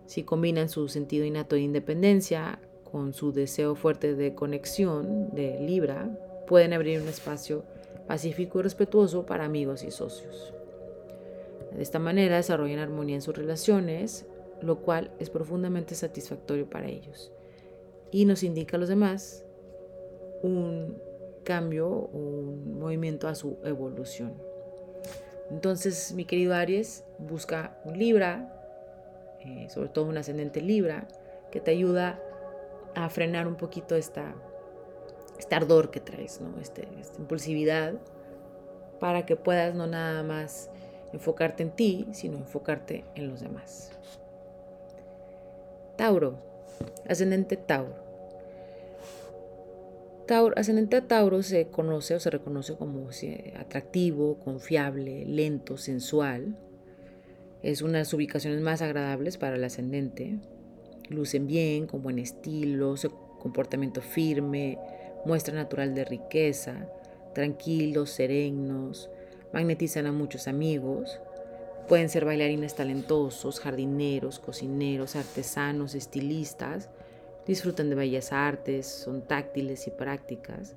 Si 0.06 0.24
combinan 0.24 0.70
su 0.70 0.88
sentido 0.88 1.26
innato 1.26 1.56
de 1.56 1.62
independencia 1.62 2.60
con 2.98 3.14
su 3.14 3.32
deseo 3.32 3.76
fuerte 3.76 4.16
de 4.16 4.34
conexión 4.34 5.30
de 5.36 5.60
Libra, 5.60 6.10
pueden 6.48 6.74
abrir 6.74 7.00
un 7.00 7.08
espacio 7.08 7.64
pacífico 8.08 8.58
y 8.58 8.64
respetuoso 8.64 9.24
para 9.24 9.46
amigos 9.46 9.84
y 9.84 9.92
socios. 9.92 10.52
De 11.76 11.84
esta 11.84 12.00
manera 12.00 12.38
desarrollan 12.38 12.80
armonía 12.80 13.14
en 13.14 13.22
sus 13.22 13.38
relaciones, 13.38 14.26
lo 14.62 14.80
cual 14.80 15.12
es 15.20 15.30
profundamente 15.30 15.94
satisfactorio 15.94 16.68
para 16.68 16.88
ellos 16.88 17.32
y 18.10 18.26
nos 18.26 18.42
indica 18.42 18.78
a 18.78 18.80
los 18.80 18.90
demás 18.90 19.46
un 20.42 20.98
cambio, 21.44 21.88
un 21.88 22.80
movimiento 22.80 23.28
a 23.28 23.36
su 23.36 23.60
evolución. 23.64 24.34
Entonces, 25.52 26.14
mi 26.14 26.26
querido 26.26 26.56
Aries, 26.56 27.04
busca 27.20 27.78
un 27.86 28.00
Libra, 28.00 28.52
eh, 29.46 29.68
sobre 29.70 29.90
todo 29.90 30.06
un 30.06 30.18
ascendente 30.18 30.62
Libra, 30.62 31.08
que 31.52 31.62
te 31.62 31.70
ayuda 31.70 32.24
a 32.98 33.10
frenar 33.10 33.48
un 33.48 33.56
poquito 33.56 33.96
esta, 33.96 34.34
este 35.38 35.56
ardor 35.56 35.92
que 35.92 36.00
traes, 36.00 36.42
¿no? 36.42 36.60
Este, 36.60 36.88
esta 37.00 37.22
impulsividad, 37.22 37.94
para 39.00 39.26
que 39.26 39.36
puedas 39.36 39.76
no 39.76 39.86
nada 39.86 40.24
más 40.24 40.72
enfocarte 41.14 41.62
en 41.62 41.72
ti, 41.72 42.08
sino 42.12 42.38
enfocarte 42.38 43.06
en 43.16 43.30
los 43.30 43.42
demás. 43.42 43.92
Tauro, 45.96 46.40
ascendente 47.08 47.56
Tauro. 47.56 48.08
Tauro, 50.26 50.56
ascendente 50.58 51.02
Tauro 51.02 51.44
se 51.44 51.68
conoce 51.68 52.16
o 52.16 52.20
se 52.20 52.32
reconoce 52.32 52.76
como 52.76 53.10
atractivo, 53.60 54.40
confiable, 54.40 55.24
lento, 55.26 55.78
sensual. 55.78 56.58
Es 57.62 57.82
una 57.84 57.94
de 57.94 58.00
las 58.00 58.14
ubicaciones 58.14 58.62
más 58.62 58.82
agradables 58.82 59.38
para 59.38 59.56
el 59.56 59.64
ascendente. 59.64 60.40
Lucen 61.10 61.48
bien, 61.48 61.88
con 61.88 62.02
buen 62.02 62.20
estilo, 62.20 62.96
comportamiento 63.40 64.02
firme, 64.02 64.78
muestra 65.26 65.56
natural 65.56 65.96
de 65.96 66.06
riqueza, 66.06 66.90
tranquilos, 67.34 68.10
serenos, 68.12 69.10
magnetizan 69.54 70.06
a 70.06 70.12
muchos 70.12 70.48
amigos. 70.48 71.20
Pueden 71.88 72.10
ser 72.10 72.26
bailarines 72.26 72.76
talentosos, 72.76 73.60
jardineros, 73.60 74.40
cocineros, 74.40 75.16
artesanos, 75.16 75.96
estilistas 75.96 76.90
disfrutan 77.48 77.90
de 77.90 77.96
bellas 77.96 78.34
artes, 78.34 78.86
son 78.86 79.22
táctiles 79.22 79.88
y 79.88 79.92
prácticas, 79.92 80.76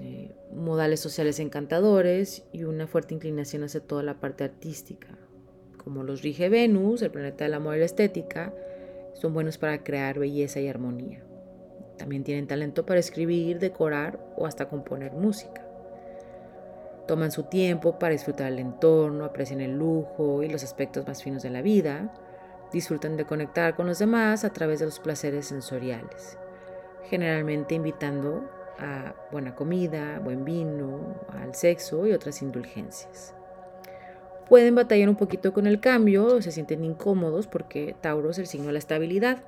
eh, 0.00 0.30
modales 0.54 1.00
sociales 1.00 1.40
encantadores 1.40 2.44
y 2.52 2.64
una 2.64 2.86
fuerte 2.86 3.14
inclinación 3.14 3.64
hacia 3.64 3.80
toda 3.80 4.02
la 4.02 4.20
parte 4.20 4.44
artística. 4.44 5.08
Como 5.76 6.04
los 6.04 6.22
rige 6.22 6.48
Venus, 6.48 7.02
el 7.02 7.10
planeta 7.10 7.44
del 7.44 7.54
amor 7.54 7.76
y 7.76 7.80
la 7.80 7.86
estética, 7.86 8.54
son 9.18 9.34
buenos 9.34 9.58
para 9.58 9.82
crear 9.82 10.18
belleza 10.18 10.60
y 10.60 10.68
armonía. 10.68 11.22
También 11.96 12.24
tienen 12.24 12.46
talento 12.46 12.86
para 12.86 13.00
escribir, 13.00 13.58
decorar 13.58 14.18
o 14.36 14.46
hasta 14.46 14.68
componer 14.68 15.12
música. 15.12 15.66
Toman 17.06 17.32
su 17.32 17.44
tiempo 17.44 17.98
para 17.98 18.12
disfrutar 18.12 18.52
el 18.52 18.58
entorno, 18.58 19.24
aprecian 19.24 19.60
el 19.60 19.76
lujo 19.76 20.42
y 20.42 20.48
los 20.48 20.62
aspectos 20.62 21.06
más 21.06 21.22
finos 21.22 21.42
de 21.42 21.50
la 21.50 21.62
vida, 21.62 22.12
Disfrutan 22.72 23.16
de 23.16 23.24
conectar 23.24 23.74
con 23.74 23.86
los 23.86 23.98
demás 23.98 24.44
a 24.44 24.52
través 24.52 24.80
de 24.80 24.84
los 24.84 25.00
placeres 25.00 25.46
sensoriales, 25.46 26.38
generalmente 27.08 27.74
invitando 27.74 28.50
a 28.78 29.14
buena 29.32 29.54
comida, 29.54 30.18
buen 30.18 30.44
vino, 30.44 31.18
al 31.30 31.54
sexo 31.54 32.06
y 32.06 32.12
otras 32.12 32.42
indulgencias. 32.42 33.34
Pueden 34.48 34.74
batallar 34.74 35.08
un 35.08 35.16
poquito 35.16 35.52
con 35.52 35.66
el 35.66 35.80
cambio, 35.80 36.40
se 36.40 36.52
sienten 36.52 36.84
incómodos 36.84 37.46
porque 37.46 37.94
Tauro 38.00 38.30
es 38.30 38.38
el 38.38 38.46
signo 38.46 38.68
de 38.68 38.72
la 38.72 38.78
estabilidad 38.78 39.42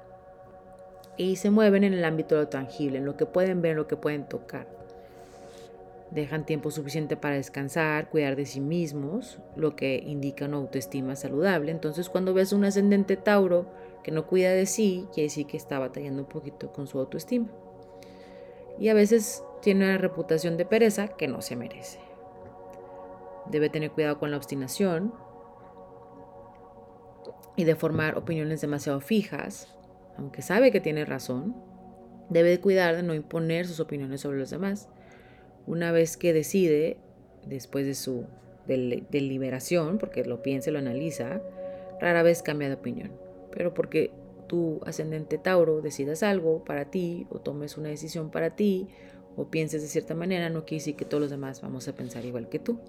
y 1.17 1.37
se 1.37 1.51
mueven 1.51 1.85
en 1.85 1.95
el 1.95 2.05
ámbito 2.05 2.35
de 2.35 2.43
lo 2.43 2.49
tangible, 2.49 2.99
en 2.99 3.07
lo 3.07 3.17
que 3.17 3.27
pueden 3.27 3.63
ver, 3.63 3.73
en 3.73 3.77
lo 3.79 3.87
que 3.87 3.97
pueden 3.97 4.29
tocar 4.29 4.67
dejan 6.11 6.45
tiempo 6.45 6.71
suficiente 6.71 7.17
para 7.17 7.37
descansar, 7.37 8.09
cuidar 8.09 8.37
de 8.37 8.47
sí 8.47 8.61
mismos, 8.61 9.39
lo 9.57 9.77
que 9.77 10.03
indica 10.05 10.47
una 10.47 10.57
autoestima 10.57 11.17
saludable. 11.17 11.71
Entonces 11.71 12.09
cuando 12.09 12.35
ves 12.35 12.53
un 12.53 12.65
ascendente 12.65 13.17
Tauro 13.17 13.67
que 14.03 14.11
no 14.11 14.27
cuida 14.27 14.51
de 14.51 14.67
sí, 14.67 15.07
quiere 15.13 15.29
decir 15.29 15.47
que 15.47 15.57
está 15.57 15.79
batallando 15.79 16.23
un 16.23 16.29
poquito 16.29 16.73
con 16.73 16.87
su 16.87 16.99
autoestima. 16.99 17.49
Y 18.79 18.89
a 18.89 18.95
veces 18.95 19.45
tiene 19.63 19.85
una 19.85 19.99
reputación 19.99 20.57
de 20.57 20.65
pereza 20.65 21.09
que 21.09 21.29
no 21.29 21.43
se 21.43 21.55
merece. 21.55 21.99
Debe 23.47 23.71
tener 23.71 23.91
cuidado 23.91 24.19
con 24.19 24.31
la 24.31 24.37
obstinación 24.37 25.15
y 27.57 27.65
de 27.65 27.75
formar 27.75 28.17
opiniones 28.17 28.61
demasiado 28.61 29.01
fijas, 29.01 29.77
aunque 30.17 30.43
sabe 30.43 30.71
que 30.71 30.81
tiene 30.81 31.05
razón. 31.05 31.55
Debe 32.29 32.61
cuidar 32.61 32.97
de 32.97 33.03
no 33.03 33.15
imponer 33.15 33.67
sus 33.67 33.81
opiniones 33.81 34.21
sobre 34.21 34.39
los 34.39 34.51
demás 34.51 34.89
una 35.67 35.93
vez 35.93 36.17
que 36.17 36.33
decide, 36.33 36.97
después 37.47 37.87
de 37.87 37.95
su 37.95 38.27
deliberación, 38.67 39.99
porque 39.99 40.25
lo 40.25 40.43
piensa 40.43 40.71
y 40.71 40.73
lo 40.73 40.79
analiza, 40.79 41.41
rara 42.01 42.23
vez 42.23 42.43
cambia 42.43 42.69
de 42.69 42.75
opinión. 42.75 43.13
Pero 43.53 43.75
porque 43.75 44.11
tu 44.47 44.81
ascendente 44.85 45.39
Tauro 45.39 45.81
decidas 45.81 46.23
algo 46.23 46.65
para 46.65 46.91
ti 46.91 47.27
o 47.31 47.39
tomes 47.39 47.77
una 47.77 47.89
decisión 47.89 48.31
para 48.31 48.57
ti 48.57 48.89
o 49.37 49.49
pienses 49.49 49.83
de 49.83 49.89
cierta 49.89 50.15
manera, 50.15 50.51
no 50.51 50.65
quiere 50.65 50.81
decir 50.81 50.97
que 50.97 51.05
todos 51.05 51.21
los 51.21 51.31
demás 51.31 51.61
vamos 51.63 51.87
a 51.89 51.95
pensar 51.95 52.25
igual 52.25 52.49
que 52.49 52.59
tú. 52.59 52.81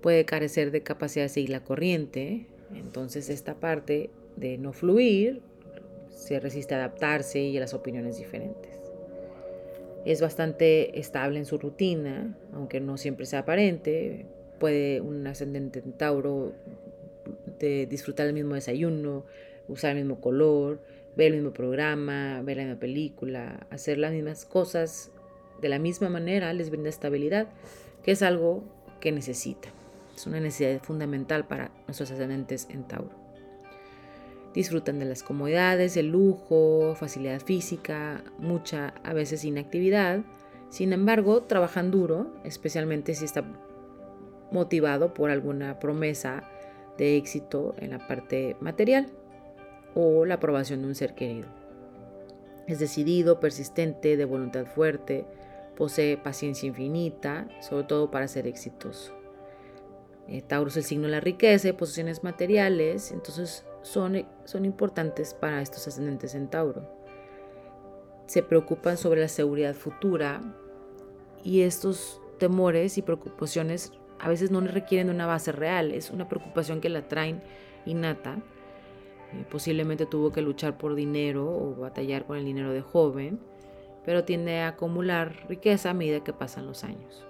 Puede 0.00 0.24
carecer 0.24 0.70
de 0.70 0.82
capacidad 0.82 1.24
de 1.24 1.28
seguir 1.28 1.50
la 1.50 1.64
corriente, 1.64 2.46
entonces 2.74 3.28
esta 3.30 3.54
parte 3.54 4.10
de 4.36 4.58
no 4.58 4.72
fluir 4.72 5.42
se 6.10 6.38
resiste 6.40 6.74
a 6.74 6.78
adaptarse 6.78 7.40
y 7.40 7.56
a 7.56 7.60
las 7.60 7.74
opiniones 7.74 8.18
diferentes. 8.18 8.78
Es 10.04 10.20
bastante 10.20 10.98
estable 10.98 11.38
en 11.38 11.46
su 11.46 11.58
rutina, 11.58 12.36
aunque 12.52 12.80
no 12.80 12.96
siempre 12.96 13.26
sea 13.26 13.40
aparente. 13.40 14.26
Puede 14.58 15.00
un 15.00 15.26
ascendente 15.26 15.80
en 15.80 15.92
Tauro 15.92 16.54
disfrutar 17.60 18.26
el 18.26 18.34
mismo 18.34 18.54
desayuno, 18.54 19.24
usar 19.66 19.90
el 19.92 20.04
mismo 20.04 20.20
color, 20.20 20.80
ver 21.16 21.28
el 21.28 21.34
mismo 21.34 21.52
programa, 21.52 22.40
ver 22.42 22.58
la 22.58 22.64
misma 22.64 22.80
película, 22.80 23.66
hacer 23.70 23.98
las 23.98 24.12
mismas 24.12 24.44
cosas 24.44 25.10
de 25.60 25.68
la 25.68 25.78
misma 25.78 26.08
manera 26.08 26.52
les 26.52 26.70
brinda 26.70 26.88
estabilidad, 26.88 27.48
que 28.04 28.12
es 28.12 28.22
algo 28.22 28.62
que 29.00 29.12
necesita. 29.12 29.68
Es 30.18 30.26
una 30.26 30.40
necesidad 30.40 30.82
fundamental 30.82 31.46
para 31.46 31.70
nuestros 31.86 32.10
ascendentes 32.10 32.66
en 32.70 32.82
Tauro. 32.82 33.14
Disfrutan 34.52 34.98
de 34.98 35.04
las 35.04 35.22
comodidades, 35.22 35.96
el 35.96 36.08
lujo, 36.08 36.96
facilidad 36.96 37.40
física, 37.40 38.24
mucha 38.36 38.94
a 39.04 39.12
veces 39.12 39.44
inactividad. 39.44 40.22
Sin 40.70 40.92
embargo, 40.92 41.44
trabajan 41.44 41.92
duro, 41.92 42.32
especialmente 42.42 43.14
si 43.14 43.26
está 43.26 43.44
motivado 44.50 45.14
por 45.14 45.30
alguna 45.30 45.78
promesa 45.78 46.42
de 46.96 47.16
éxito 47.16 47.76
en 47.78 47.90
la 47.90 48.04
parte 48.08 48.56
material 48.58 49.06
o 49.94 50.24
la 50.24 50.34
aprobación 50.34 50.82
de 50.82 50.88
un 50.88 50.94
ser 50.96 51.14
querido. 51.14 51.46
Es 52.66 52.80
decidido, 52.80 53.38
persistente, 53.38 54.16
de 54.16 54.24
voluntad 54.24 54.66
fuerte, 54.66 55.26
posee 55.76 56.16
paciencia 56.16 56.66
infinita, 56.66 57.46
sobre 57.60 57.84
todo 57.84 58.10
para 58.10 58.26
ser 58.26 58.48
exitoso. 58.48 59.17
Eh, 60.28 60.42
Tauro 60.42 60.68
es 60.68 60.76
el 60.76 60.84
signo 60.84 61.04
de 61.04 61.12
la 61.12 61.20
riqueza 61.20 61.68
y 61.68 61.72
posesiones 61.72 62.22
materiales, 62.22 63.12
entonces 63.12 63.64
son, 63.80 64.26
son 64.44 64.64
importantes 64.66 65.32
para 65.32 65.62
estos 65.62 65.88
ascendentes 65.88 66.34
en 66.34 66.48
Tauro. 66.48 66.86
Se 68.26 68.42
preocupan 68.42 68.98
sobre 68.98 69.22
la 69.22 69.28
seguridad 69.28 69.74
futura 69.74 70.42
y 71.42 71.62
estos 71.62 72.20
temores 72.38 72.98
y 72.98 73.02
preocupaciones 73.02 73.92
a 74.18 74.28
veces 74.28 74.50
no 74.50 74.60
requieren 74.60 75.06
de 75.06 75.14
una 75.14 75.26
base 75.26 75.50
real, 75.50 75.92
es 75.92 76.10
una 76.10 76.28
preocupación 76.28 76.82
que 76.82 76.90
la 76.90 77.08
traen 77.08 77.40
innata. 77.86 78.36
Eh, 79.32 79.46
posiblemente 79.50 80.04
tuvo 80.04 80.30
que 80.30 80.42
luchar 80.42 80.76
por 80.76 80.94
dinero 80.94 81.46
o 81.46 81.74
batallar 81.74 82.26
con 82.26 82.36
el 82.36 82.44
dinero 82.44 82.72
de 82.72 82.82
joven, 82.82 83.40
pero 84.04 84.24
tiende 84.24 84.60
a 84.60 84.68
acumular 84.68 85.46
riqueza 85.48 85.90
a 85.90 85.94
medida 85.94 86.22
que 86.22 86.34
pasan 86.34 86.66
los 86.66 86.84
años. 86.84 87.27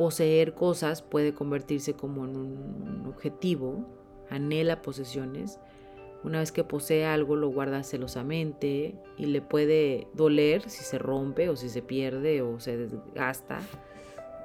Poseer 0.00 0.54
cosas 0.54 1.02
puede 1.02 1.34
convertirse 1.34 1.92
como 1.92 2.24
en 2.24 2.34
un 2.34 3.04
objetivo, 3.06 3.84
anhela 4.30 4.80
posesiones. 4.80 5.60
Una 6.24 6.38
vez 6.38 6.52
que 6.52 6.64
posee 6.64 7.04
algo 7.04 7.36
lo 7.36 7.50
guarda 7.50 7.82
celosamente 7.82 8.94
y 9.18 9.26
le 9.26 9.42
puede 9.42 10.08
doler 10.14 10.70
si 10.70 10.84
se 10.84 10.96
rompe 10.96 11.50
o 11.50 11.56
si 11.56 11.68
se 11.68 11.82
pierde 11.82 12.40
o 12.40 12.58
se 12.60 12.78
desgasta. 12.78 13.60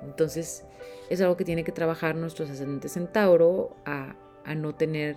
Entonces 0.03 0.65
es 1.09 1.21
algo 1.21 1.38
que 1.38 1.45
tiene 1.45 1.63
que 1.63 1.71
trabajar 1.71 2.17
nuestros 2.17 2.50
ascendentes 2.50 2.97
en 2.97 3.07
Tauro 3.07 3.77
a, 3.85 4.17
a 4.43 4.55
no 4.55 4.75
tener 4.75 5.15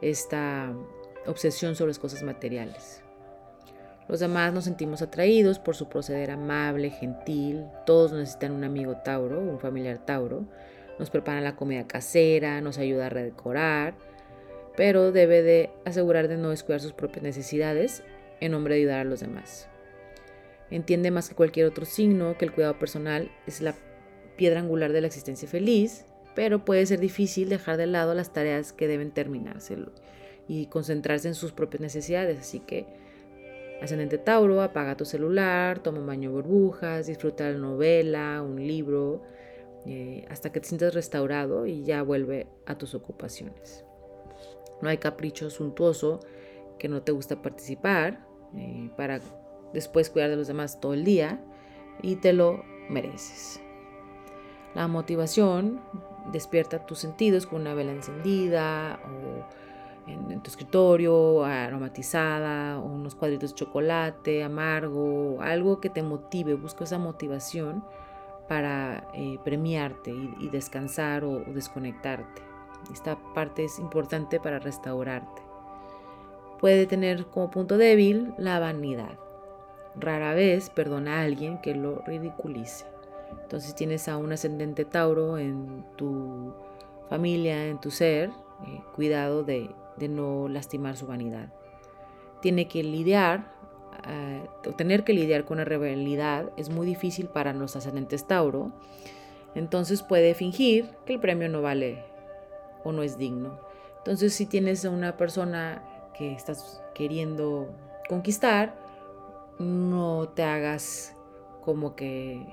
esta 0.00 0.72
obsesión 1.26 1.74
sobre 1.74 1.90
las 1.90 1.98
cosas 1.98 2.22
materiales. 2.22 3.01
Los 4.08 4.20
demás 4.20 4.52
nos 4.52 4.64
sentimos 4.64 5.02
atraídos 5.02 5.58
por 5.58 5.76
su 5.76 5.88
proceder 5.88 6.30
amable, 6.30 6.90
gentil. 6.90 7.64
Todos 7.86 8.12
necesitan 8.12 8.52
un 8.52 8.64
amigo 8.64 8.96
Tauro, 9.04 9.40
un 9.40 9.58
familiar 9.58 9.98
Tauro. 10.04 10.44
Nos 10.98 11.10
preparan 11.10 11.44
la 11.44 11.56
comida 11.56 11.86
casera, 11.86 12.60
nos 12.60 12.78
ayuda 12.78 13.06
a 13.06 13.10
redecorar, 13.10 13.94
pero 14.76 15.12
debe 15.12 15.42
de 15.42 15.70
asegurar 15.84 16.28
de 16.28 16.36
no 16.36 16.50
descuidar 16.50 16.80
sus 16.80 16.92
propias 16.92 17.22
necesidades 17.22 18.02
en 18.40 18.52
nombre 18.52 18.74
de 18.74 18.80
ayudar 18.80 19.00
a 19.00 19.04
los 19.04 19.20
demás. 19.20 19.68
Entiende 20.70 21.10
más 21.10 21.28
que 21.28 21.34
cualquier 21.34 21.66
otro 21.66 21.84
signo 21.84 22.36
que 22.38 22.44
el 22.44 22.52
cuidado 22.52 22.78
personal 22.78 23.30
es 23.46 23.60
la 23.60 23.74
piedra 24.36 24.60
angular 24.60 24.92
de 24.92 25.02
la 25.02 25.06
existencia 25.06 25.48
feliz, 25.48 26.06
pero 26.34 26.64
puede 26.64 26.86
ser 26.86 26.98
difícil 26.98 27.48
dejar 27.48 27.76
de 27.76 27.86
lado 27.86 28.14
las 28.14 28.32
tareas 28.32 28.72
que 28.72 28.88
deben 28.88 29.10
terminarse 29.10 29.76
y 30.48 30.66
concentrarse 30.66 31.28
en 31.28 31.34
sus 31.34 31.52
propias 31.52 31.82
necesidades. 31.82 32.40
Así 32.40 32.60
que, 32.60 32.86
ascendente 33.82 34.18
Tauro, 34.18 34.62
apaga 34.62 34.96
tu 34.96 35.04
celular, 35.04 35.80
toma 35.80 35.98
un 35.98 36.06
baño 36.06 36.30
de 36.30 36.36
burbujas, 36.36 37.06
disfruta 37.06 37.50
la 37.50 37.58
novela, 37.58 38.42
un 38.42 38.56
libro, 38.66 39.22
eh, 39.86 40.24
hasta 40.30 40.52
que 40.52 40.60
te 40.60 40.68
sientas 40.68 40.94
restaurado 40.94 41.66
y 41.66 41.82
ya 41.82 42.02
vuelve 42.02 42.46
a 42.66 42.78
tus 42.78 42.94
ocupaciones. 42.94 43.84
No 44.80 44.88
hay 44.88 44.98
capricho 44.98 45.50
suntuoso 45.50 46.20
que 46.78 46.88
no 46.88 47.02
te 47.02 47.12
gusta 47.12 47.42
participar 47.42 48.24
eh, 48.56 48.90
para 48.96 49.20
después 49.72 50.10
cuidar 50.10 50.30
de 50.30 50.36
los 50.36 50.46
demás 50.46 50.80
todo 50.80 50.94
el 50.94 51.04
día 51.04 51.40
y 52.02 52.16
te 52.16 52.32
lo 52.32 52.62
mereces. 52.88 53.60
La 54.74 54.88
motivación 54.88 55.80
despierta 56.32 56.86
tus 56.86 57.00
sentidos 57.00 57.46
con 57.46 57.62
una 57.62 57.74
vela 57.74 57.92
encendida 57.92 59.00
o 59.04 59.61
en, 60.06 60.40
tu 60.40 60.50
escritorio 60.50 61.44
aromatizada 61.44 62.78
unos 62.78 63.14
cuadritos 63.14 63.50
de 63.50 63.56
chocolate 63.56 64.42
amargo, 64.42 65.38
algo 65.40 65.80
que 65.80 65.90
te 65.90 66.02
motive, 66.02 66.54
busca 66.54 66.84
esa 66.84 66.98
motivación 66.98 67.84
para 68.48 69.08
eh, 69.14 69.38
premiarte 69.44 70.10
y, 70.10 70.48
descansar 70.48 71.24
o, 71.24 71.32
o 71.32 71.52
desconectarte. 71.52 72.42
Esta 72.92 73.16
parte 73.34 73.64
es 73.64 73.78
importante 73.78 74.40
para 74.40 74.58
restaurarte. 74.58 75.42
Puede 76.60 76.86
tener 76.86 77.26
como 77.26 77.50
punto 77.50 77.78
débil 77.78 78.34
la 78.38 78.58
vanidad. 78.58 79.18
Rara 79.94 80.34
vez 80.34 80.70
perdona 80.70 81.18
a 81.18 81.22
alguien 81.22 81.58
que 81.58 81.74
lo 81.74 82.02
ridiculice. 82.06 82.86
Entonces 83.42 83.74
tienes 83.74 84.08
a 84.08 84.16
un 84.16 84.32
ascendente 84.32 84.84
Tauro 84.84 85.38
en 85.38 85.84
tu 85.96 86.52
familia, 87.08 87.66
en 87.66 87.80
tu 87.80 87.90
ser, 87.90 88.30
eh, 88.66 88.80
cuidado 88.94 89.42
de, 89.42 89.74
no 90.08 90.48
lastimar 90.48 90.96
su 90.96 91.06
vanidad. 91.06 91.52
Tiene 92.40 92.68
que 92.68 92.82
lidiar, 92.82 93.52
eh, 94.08 94.46
o 94.66 94.72
tener 94.72 95.04
que 95.04 95.12
lidiar 95.12 95.44
con 95.44 95.58
la 95.58 95.64
rebelidad 95.64 96.50
es 96.56 96.70
muy 96.70 96.86
difícil 96.86 97.28
para 97.28 97.52
los 97.52 97.76
ascendentes 97.76 98.26
Tauro. 98.26 98.72
Entonces 99.54 100.02
puede 100.02 100.34
fingir 100.34 100.90
que 101.04 101.14
el 101.14 101.20
premio 101.20 101.48
no 101.48 101.62
vale 101.62 102.04
o 102.84 102.92
no 102.92 103.02
es 103.02 103.18
digno. 103.18 103.60
Entonces 103.98 104.34
si 104.34 104.46
tienes 104.46 104.84
a 104.84 104.90
una 104.90 105.16
persona 105.16 105.82
que 106.16 106.32
estás 106.32 106.82
queriendo 106.94 107.68
conquistar, 108.08 108.74
no 109.58 110.28
te 110.34 110.42
hagas 110.42 111.16
como 111.62 111.94
que 111.94 112.44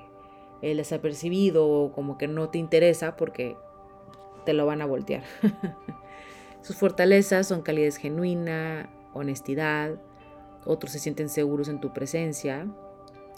él 0.62 0.78
es 0.78 0.92
apercibido 0.92 1.68
o 1.68 1.92
como 1.92 2.18
que 2.18 2.28
no 2.28 2.50
te 2.50 2.58
interesa 2.58 3.16
porque 3.16 3.56
te 4.44 4.52
lo 4.52 4.66
van 4.66 4.82
a 4.82 4.86
voltear. 4.86 5.22
Sus 6.62 6.76
fortalezas 6.76 7.48
son 7.48 7.62
calidez 7.62 7.96
genuina, 7.96 8.90
honestidad, 9.14 9.94
otros 10.64 10.92
se 10.92 10.98
sienten 10.98 11.28
seguros 11.28 11.68
en 11.68 11.80
tu 11.80 11.92
presencia, 11.92 12.66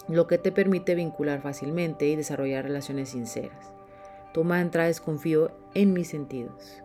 lo 0.09 0.27
que 0.27 0.39
te 0.39 0.51
permite 0.51 0.95
vincular 0.95 1.41
fácilmente 1.41 2.07
y 2.09 2.17
desarrollar 2.17 2.65
relaciones 2.65 3.11
sinceras. 3.11 3.73
Tu 4.35 4.45
mantra 4.45 4.89
es 4.89 5.01
confío 5.01 5.53
en 5.75 5.93
mis 5.93 6.09
sentidos. 6.09 6.83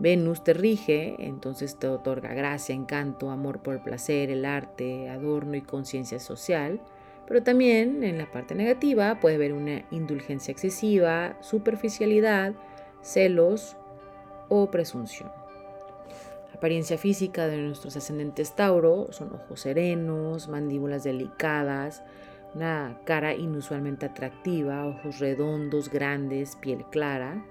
Venus 0.00 0.42
te 0.42 0.54
rige, 0.54 1.14
entonces 1.18 1.78
te 1.78 1.86
otorga 1.86 2.32
gracia, 2.32 2.74
encanto, 2.74 3.30
amor 3.30 3.62
por 3.62 3.74
el 3.74 3.82
placer, 3.82 4.30
el 4.30 4.46
arte, 4.46 5.10
adorno 5.10 5.56
y 5.56 5.60
conciencia 5.60 6.18
social. 6.18 6.80
Pero 7.26 7.42
también 7.42 8.02
en 8.02 8.16
la 8.16 8.30
parte 8.32 8.54
negativa 8.54 9.20
puede 9.20 9.34
haber 9.36 9.52
una 9.52 9.84
indulgencia 9.90 10.50
excesiva, 10.50 11.36
superficialidad, 11.42 12.54
celos 13.02 13.76
o 14.50 14.70
presunción. 14.70 15.32
La 16.50 16.56
apariencia 16.56 16.98
física 16.98 17.46
de 17.46 17.56
nuestros 17.56 17.96
ascendentes 17.96 18.54
Tauro 18.54 19.06
son 19.12 19.32
ojos 19.32 19.60
serenos, 19.60 20.48
mandíbulas 20.48 21.04
delicadas, 21.04 22.02
una 22.54 23.00
cara 23.04 23.34
inusualmente 23.34 24.04
atractiva, 24.04 24.86
ojos 24.86 25.20
redondos, 25.20 25.88
grandes, 25.88 26.56
piel 26.56 26.84
clara. 26.90 27.42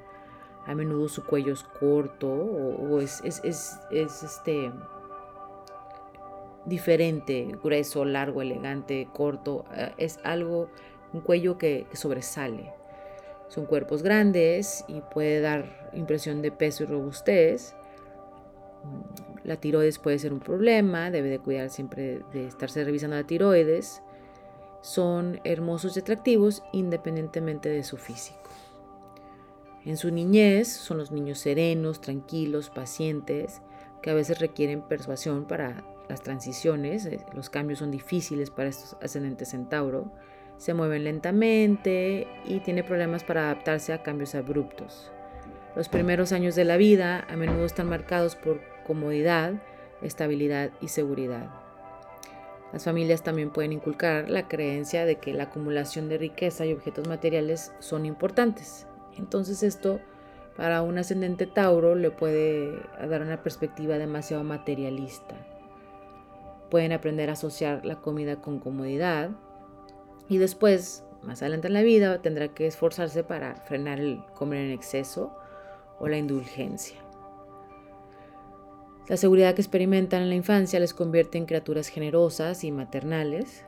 A 0.68 0.76
menudo 0.76 1.10
su 1.10 1.26
cuello 1.26 1.54
es 1.54 1.64
corto 1.64 2.30
o, 2.30 3.00
es, 3.00 3.22
es, 3.24 3.42
es, 3.44 3.80
es 3.90 4.22
este, 4.22 4.72
diferente, 6.66 7.58
grueso, 7.64 8.06
largo, 8.06 8.42
elegante, 8.42 9.08
corto. 9.12 9.66
Eh, 9.74 9.94
es 9.98 10.20
algo, 10.24 10.70
un 11.14 11.22
cuello 11.22 11.58
que, 11.58 11.88
sobresale. 11.94 12.79
Son 13.50 13.66
cuerpos 13.66 14.04
grandes 14.04 14.86
y 14.88 15.02
puede 15.02 15.42
dar 15.42 15.90
impresión 15.94 16.42
de 16.42 16.52
peso 16.52 16.84
y 16.84 16.86
robustez. 16.86 17.76
La 19.44 19.58
tiroides 19.58 20.00
puede 20.00 20.20
ser 20.20 20.32
un 20.32 20.40
problema, 20.40 21.12
debe 21.12 21.30
de 21.30 21.40
cuidar 21.40 21.70
siempre 21.70 22.22
de 22.32 22.48
estarse 22.48 22.84
revisando 22.84 23.16
la 23.16 23.26
tiroides. 23.26 24.02
Son 24.82 25.42
hermosos 25.44 25.98
y 25.98 26.00
atractivos 26.00 26.64
independientemente 26.72 27.70
de 27.70 27.84
su 27.84 27.98
físico. 27.98 28.40
En 29.86 29.98
su 29.98 30.12
niñez 30.12 30.68
son 30.68 30.98
los 30.98 31.12
niños 31.12 31.40
serenos, 31.40 32.02
tranquilos, 32.02 32.70
pacientes, 32.70 33.62
que 34.02 34.10
a 34.10 34.14
veces 34.14 34.40
requieren 34.40 34.82
persuasión 34.82 35.46
para 35.46 35.84
las 36.08 36.22
transiciones, 36.22 37.06
eh, 37.06 37.26
los 37.34 37.50
cambios 37.50 37.80
son 37.80 37.92
difíciles 37.92 38.50
para 38.50 38.70
estos 38.70 38.98
ascendentes 39.02 39.54
en 39.54 39.70
Tauro, 39.70 40.12
se 40.60 40.76
mueven 40.76 41.06
lentamente 41.06 42.28
y 42.45 42.60
tiene 42.60 42.84
problemas 42.84 43.24
para 43.24 43.45
adaptarse 43.45 43.93
a 43.93 44.04
cambios 44.04 44.36
abruptos. 44.36 45.12
Los 45.76 45.89
primeros 45.89 46.32
años 46.34 46.54
de 46.54 46.65
la 46.65 46.78
vida 46.78 47.26
a 47.28 47.36
menudo 47.36 47.65
están 47.65 47.89
marcados 47.89 48.36
por 48.36 48.62
comodidad, 48.86 49.54
estabilidad 50.04 50.69
y 50.82 50.89
seguridad. 50.89 51.50
Las 52.72 52.84
familias 52.84 53.24
también 53.24 53.50
pueden 53.50 53.72
inculcar 53.72 54.30
la 54.30 54.48
creencia 54.48 55.06
de 55.06 55.15
que 55.15 55.34
la 55.34 55.45
acumulación 55.45 56.10
de 56.10 56.19
riqueza 56.19 56.67
y 56.67 56.74
objetos 56.74 57.08
materiales 57.08 57.72
son 57.80 58.06
importantes. 58.06 58.86
Entonces 59.17 59.63
esto 59.63 60.00
para 60.56 60.84
un 60.84 60.98
ascendente 60.98 61.48
Tauro 61.48 61.95
le 61.95 62.12
puede 62.12 62.80
dar 63.10 63.22
una 63.22 63.41
perspectiva 63.41 63.98
demasiado 63.98 64.43
materialista 64.43 65.36
pueden 66.69 66.91
aprender 66.91 67.30
a 67.30 67.34
asociar 67.34 67.86
la 67.86 67.95
comida 67.95 68.41
con 68.41 68.60
comodidad 68.60 69.32
y 70.30 70.38
después, 70.38 71.04
más 71.24 71.42
adelante 71.42 71.68
en 71.68 71.74
la 71.74 71.82
vida, 71.82 72.22
tendrá 72.22 72.50
que 72.50 72.68
esforzarse 72.68 73.24
para 73.24 73.56
frenar 73.56 74.00
el 74.00 74.24
comer 74.36 74.65
en 74.65 74.72
exceso 74.72 75.36
o 75.98 76.08
la 76.08 76.18
indulgencia. 76.18 76.98
La 79.08 79.18
seguridad 79.18 79.56
que 79.56 79.62
experimentan 79.62 80.22
en 80.22 80.30
la 80.30 80.36
infancia 80.36 80.80
les 80.80 80.94
convierte 80.94 81.39
en 81.39 81.48
criaturas 81.48 81.88
generosas 81.88 82.63
y 82.63 82.72
maternales. 82.72 83.65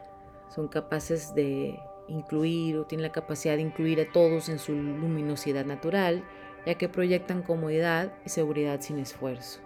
Son 0.50 0.68
capaces 0.68 1.34
de 1.34 1.80
incluir 2.08 2.78
o 2.78 2.86
tienen 2.86 3.08
la 3.08 3.12
capacidad 3.12 3.56
de 3.56 3.64
incluir 3.64 4.00
a 4.00 4.12
todos 4.12 4.48
en 4.50 4.60
su 4.60 4.74
luminosidad 4.74 5.66
natural, 5.66 6.24
ya 6.68 6.76
que 6.76 6.90
proyectan 6.90 7.42
comodidad 7.42 8.14
y 8.24 8.30
seguridad 8.30 8.82
sin 8.82 9.00
esfuerzo. 9.00 9.62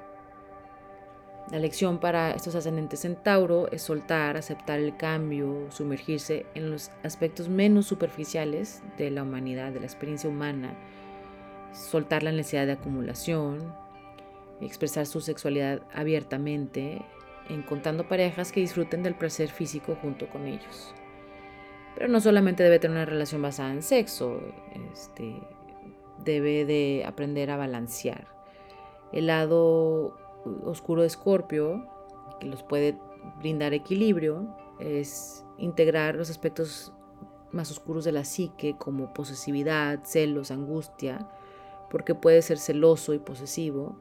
La 1.51 1.59
lección 1.59 1.99
para 1.99 2.31
estos 2.31 2.55
ascendentes 2.55 3.05
en 3.05 3.15
Tauro 3.15 3.71
es 3.71 3.83
soltar, 3.83 4.35
aceptar 4.35 4.79
el 4.79 4.97
cambio, 4.97 5.67
sumergirse 5.69 6.47
en 6.55 6.71
los 6.71 6.89
aspectos 7.03 7.49
menos 7.49 7.85
superficiales 7.85 8.81
de 8.97 9.11
la 9.11 9.21
humanidad, 9.21 9.71
de 9.71 9.79
la 9.79 9.85
experiencia 9.85 10.27
humana, 10.27 10.73
soltar 11.71 12.23
la 12.23 12.31
necesidad 12.31 12.65
de 12.65 12.71
acumulación, 12.71 13.75
expresar 14.59 15.05
su 15.05 15.21
sexualidad 15.21 15.81
abiertamente, 15.93 17.03
encontrando 17.49 18.07
parejas 18.07 18.51
que 18.51 18.61
disfruten 18.61 19.03
del 19.03 19.13
placer 19.13 19.49
físico 19.49 19.95
junto 20.01 20.27
con 20.29 20.47
ellos. 20.47 20.95
Pero 21.93 22.07
no 22.07 22.21
solamente 22.21 22.63
debe 22.63 22.79
tener 22.79 22.97
una 22.97 23.05
relación 23.05 23.43
basada 23.43 23.71
en 23.71 23.83
sexo, 23.83 24.41
este, 24.91 25.39
debe 26.23 26.65
de 26.65 27.03
aprender 27.05 27.51
a 27.51 27.57
balancear. 27.57 28.27
El 29.11 29.27
lado 29.27 30.17
oscuro 30.63 31.01
de 31.01 31.07
Escorpio, 31.07 31.87
que 32.39 32.47
los 32.47 32.63
puede 32.63 32.97
brindar 33.39 33.73
equilibrio, 33.73 34.55
es 34.79 35.45
integrar 35.57 36.15
los 36.15 36.29
aspectos 36.29 36.93
más 37.51 37.71
oscuros 37.71 38.03
de 38.05 38.11
la 38.11 38.25
psique 38.25 38.75
como 38.77 39.13
posesividad, 39.13 40.03
celos, 40.03 40.51
angustia, 40.51 41.29
porque 41.89 42.15
puede 42.15 42.41
ser 42.41 42.57
celoso 42.57 43.13
y 43.13 43.19
posesivo, 43.19 43.97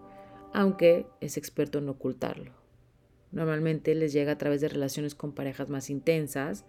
aunque 0.52 1.06
es 1.20 1.36
experto 1.36 1.78
en 1.78 1.88
ocultarlo. 1.88 2.52
Normalmente 3.30 3.94
les 3.94 4.12
llega 4.12 4.32
a 4.32 4.38
través 4.38 4.60
de 4.60 4.68
relaciones 4.68 5.14
con 5.14 5.32
parejas 5.32 5.68
más 5.68 5.90
intensas 5.90 6.64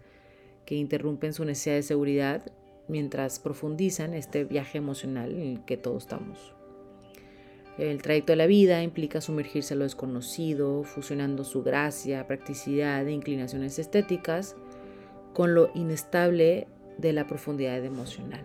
que 0.64 0.74
interrumpen 0.74 1.32
su 1.32 1.44
necesidad 1.44 1.76
de 1.76 1.82
seguridad 1.82 2.52
mientras 2.88 3.38
profundizan 3.38 4.14
este 4.14 4.44
viaje 4.44 4.78
emocional 4.78 5.32
en 5.32 5.58
el 5.58 5.64
que 5.64 5.76
todos 5.76 6.04
estamos. 6.04 6.55
El 7.78 8.00
trayecto 8.00 8.32
de 8.32 8.36
la 8.36 8.46
vida 8.46 8.82
implica 8.82 9.20
sumergirse 9.20 9.74
a 9.74 9.76
lo 9.76 9.84
desconocido, 9.84 10.82
fusionando 10.82 11.44
su 11.44 11.62
gracia, 11.62 12.26
practicidad 12.26 13.06
e 13.06 13.12
inclinaciones 13.12 13.78
estéticas 13.78 14.56
con 15.34 15.54
lo 15.54 15.70
inestable 15.74 16.68
de 16.96 17.12
la 17.12 17.26
profundidad 17.26 17.84
emocional. 17.84 18.40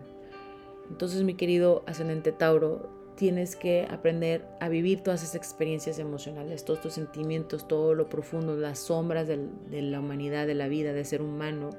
Entonces, 0.90 1.24
mi 1.24 1.36
querido 1.36 1.84
ascendente 1.88 2.34
Tauro, 2.34 2.90
tienes 3.16 3.56
que 3.56 3.88
aprender 3.90 4.46
a 4.60 4.68
vivir 4.68 5.02
todas 5.02 5.24
esas 5.24 5.36
experiencias 5.36 6.00
emocionales, 6.00 6.66
todos 6.66 6.82
tus 6.82 6.94
sentimientos, 6.94 7.68
todo 7.68 7.94
lo 7.94 8.10
profundo, 8.10 8.58
las 8.58 8.80
sombras 8.80 9.28
de 9.28 9.82
la 9.82 10.00
humanidad, 10.00 10.48
de 10.48 10.56
la 10.56 10.68
vida, 10.68 10.92
de 10.92 11.06
ser 11.06 11.22
humano, 11.22 11.70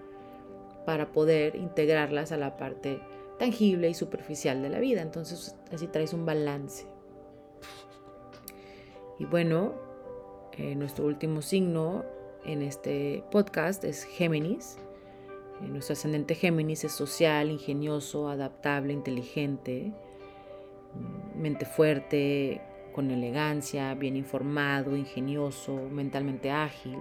para 0.87 1.13
poder 1.13 1.57
integrarlas 1.57 2.33
a 2.33 2.39
la 2.39 2.57
parte 2.57 3.01
tangible 3.39 3.91
y 3.91 3.95
superficial 3.95 4.63
de 4.63 4.71
la 4.71 4.79
vida. 4.79 5.03
Entonces, 5.03 5.57
así 5.73 5.89
traes 5.89 6.15
un 6.15 6.25
balance. 6.25 6.87
Y 9.19 9.25
bueno, 9.25 9.75
eh, 10.53 10.75
nuestro 10.75 11.07
último 11.07 11.43
signo 11.43 12.05
en 12.45 12.63
este 12.63 13.25
podcast 13.31 13.85
es 13.85 14.05
Géminis. 14.05 14.79
Eh, 15.63 15.69
nuestro 15.69 15.95
ascendente 15.95 16.35
Géminis 16.35 16.85
es 16.85 16.93
social, 16.93 17.51
ingenioso, 17.51 18.29
adaptable, 18.29 18.93
inteligente, 18.93 19.93
mm, 20.95 21.41
mente 21.41 21.65
fuerte, 21.67 22.61
con 22.93 23.11
elegancia, 23.11 23.95
bien 23.95 24.17
informado, 24.17 24.97
ingenioso, 24.97 25.75
mentalmente 25.91 26.51
ágil. 26.51 26.99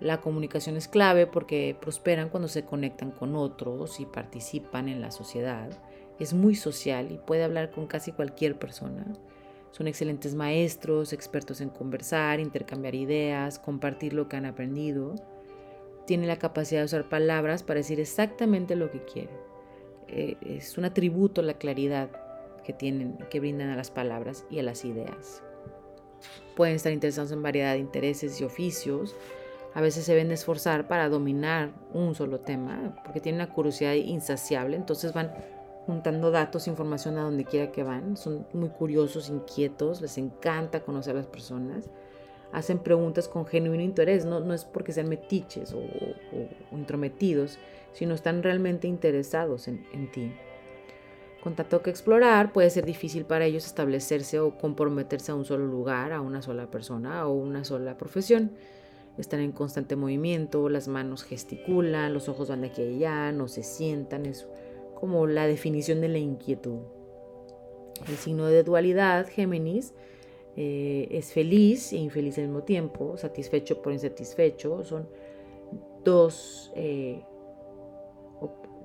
La 0.00 0.20
comunicación 0.20 0.76
es 0.76 0.88
clave 0.88 1.26
porque 1.26 1.76
prosperan 1.80 2.28
cuando 2.28 2.48
se 2.48 2.64
conectan 2.64 3.10
con 3.10 3.36
otros 3.36 4.00
y 4.00 4.06
participan 4.06 4.88
en 4.88 5.00
la 5.00 5.10
sociedad. 5.10 5.70
Es 6.18 6.34
muy 6.34 6.54
social 6.54 7.12
y 7.12 7.18
puede 7.18 7.44
hablar 7.44 7.70
con 7.70 7.86
casi 7.86 8.12
cualquier 8.12 8.58
persona. 8.58 9.06
Son 9.76 9.88
excelentes 9.88 10.34
maestros, 10.34 11.12
expertos 11.12 11.60
en 11.60 11.68
conversar, 11.68 12.40
intercambiar 12.40 12.94
ideas, 12.94 13.58
compartir 13.58 14.14
lo 14.14 14.26
que 14.26 14.36
han 14.36 14.46
aprendido. 14.46 15.14
Tienen 16.06 16.28
la 16.28 16.38
capacidad 16.38 16.80
de 16.80 16.86
usar 16.86 17.10
palabras 17.10 17.62
para 17.62 17.80
decir 17.80 18.00
exactamente 18.00 18.74
lo 18.74 18.90
que 18.90 19.04
quieren. 19.04 19.36
Eh, 20.08 20.38
es 20.40 20.78
un 20.78 20.86
atributo 20.86 21.42
la 21.42 21.58
claridad 21.58 22.08
que 22.64 22.72
tienen, 22.72 23.18
que 23.28 23.38
brindan 23.38 23.68
a 23.68 23.76
las 23.76 23.90
palabras 23.90 24.46
y 24.48 24.60
a 24.60 24.62
las 24.62 24.82
ideas. 24.86 25.42
Pueden 26.54 26.76
estar 26.76 26.94
interesados 26.94 27.32
en 27.32 27.42
variedad 27.42 27.74
de 27.74 27.80
intereses 27.80 28.40
y 28.40 28.44
oficios. 28.44 29.14
A 29.74 29.82
veces 29.82 30.06
se 30.06 30.14
ven 30.14 30.32
esforzar 30.32 30.88
para 30.88 31.10
dominar 31.10 31.74
un 31.92 32.14
solo 32.14 32.40
tema 32.40 32.96
porque 33.04 33.20
tienen 33.20 33.42
una 33.42 33.52
curiosidad 33.52 33.92
insaciable, 33.92 34.74
entonces 34.74 35.12
van 35.12 35.32
juntando 35.86 36.32
datos, 36.32 36.66
información 36.66 37.16
a 37.16 37.22
donde 37.22 37.44
quiera 37.44 37.70
que 37.70 37.84
van. 37.84 38.16
Son 38.16 38.46
muy 38.52 38.70
curiosos, 38.70 39.28
inquietos, 39.28 40.00
les 40.00 40.18
encanta 40.18 40.80
conocer 40.80 41.14
a 41.14 41.18
las 41.18 41.26
personas. 41.26 41.88
Hacen 42.52 42.80
preguntas 42.80 43.28
con 43.28 43.46
genuino 43.46 43.82
interés, 43.82 44.24
no, 44.24 44.40
no 44.40 44.52
es 44.52 44.64
porque 44.64 44.92
sean 44.92 45.08
metiches 45.08 45.72
o, 45.72 45.82
intrometidos, 46.72 47.58
sino 47.92 48.14
están 48.14 48.42
realmente 48.42 48.88
interesados 48.88 49.68
en, 49.68 49.86
en 49.92 50.10
ti. 50.10 50.32
Con 51.42 51.54
tanto 51.54 51.82
que 51.82 51.90
explorar, 51.90 52.52
puede 52.52 52.70
ser 52.70 52.84
difícil 52.84 53.24
para 53.24 53.44
ellos 53.44 53.66
establecerse 53.66 54.40
o 54.40 54.58
comprometerse 54.58 55.30
a 55.30 55.36
un 55.36 55.44
solo 55.44 55.66
lugar, 55.66 56.12
a 56.12 56.20
una 56.20 56.42
sola 56.42 56.68
persona 56.70 57.26
o 57.26 57.32
una 57.34 57.64
sola 57.64 57.96
profesión. 57.96 58.52
Están 59.16 59.40
en 59.40 59.52
constante 59.52 59.94
movimiento, 59.94 60.68
las 60.68 60.88
manos 60.88 61.22
gesticulan, 61.22 62.12
los 62.12 62.28
ojos 62.28 62.48
van 62.48 62.62
de 62.62 62.68
aquí 62.68 62.82
a 62.82 62.86
allá, 62.86 63.32
no 63.32 63.48
se 63.48 63.62
sientan, 63.62 64.26
es 64.26 64.46
como 64.96 65.26
la 65.26 65.46
definición 65.46 66.00
de 66.00 66.08
la 66.08 66.18
inquietud. 66.18 66.80
El 68.08 68.16
signo 68.16 68.46
de 68.46 68.62
dualidad, 68.62 69.28
Géminis, 69.28 69.94
eh, 70.56 71.06
es 71.10 71.32
feliz 71.32 71.92
e 71.92 71.96
infeliz 71.96 72.38
al 72.38 72.44
mismo 72.44 72.62
tiempo, 72.62 73.16
satisfecho 73.16 73.82
por 73.82 73.92
insatisfecho. 73.92 74.82
Son 74.84 75.08
dos 76.02 76.72
eh, 76.74 77.22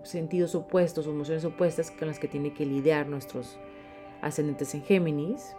sentidos 0.03 0.53
opuestos, 0.53 1.07
emociones 1.07 1.45
opuestas 1.45 1.91
con 1.91 2.07
las 2.07 2.19
que 2.19 2.27
tiene 2.27 2.53
que 2.53 2.65
lidiar 2.65 3.07
nuestros 3.07 3.57
ascendentes 4.21 4.75
en 4.75 4.83
Géminis. 4.83 5.55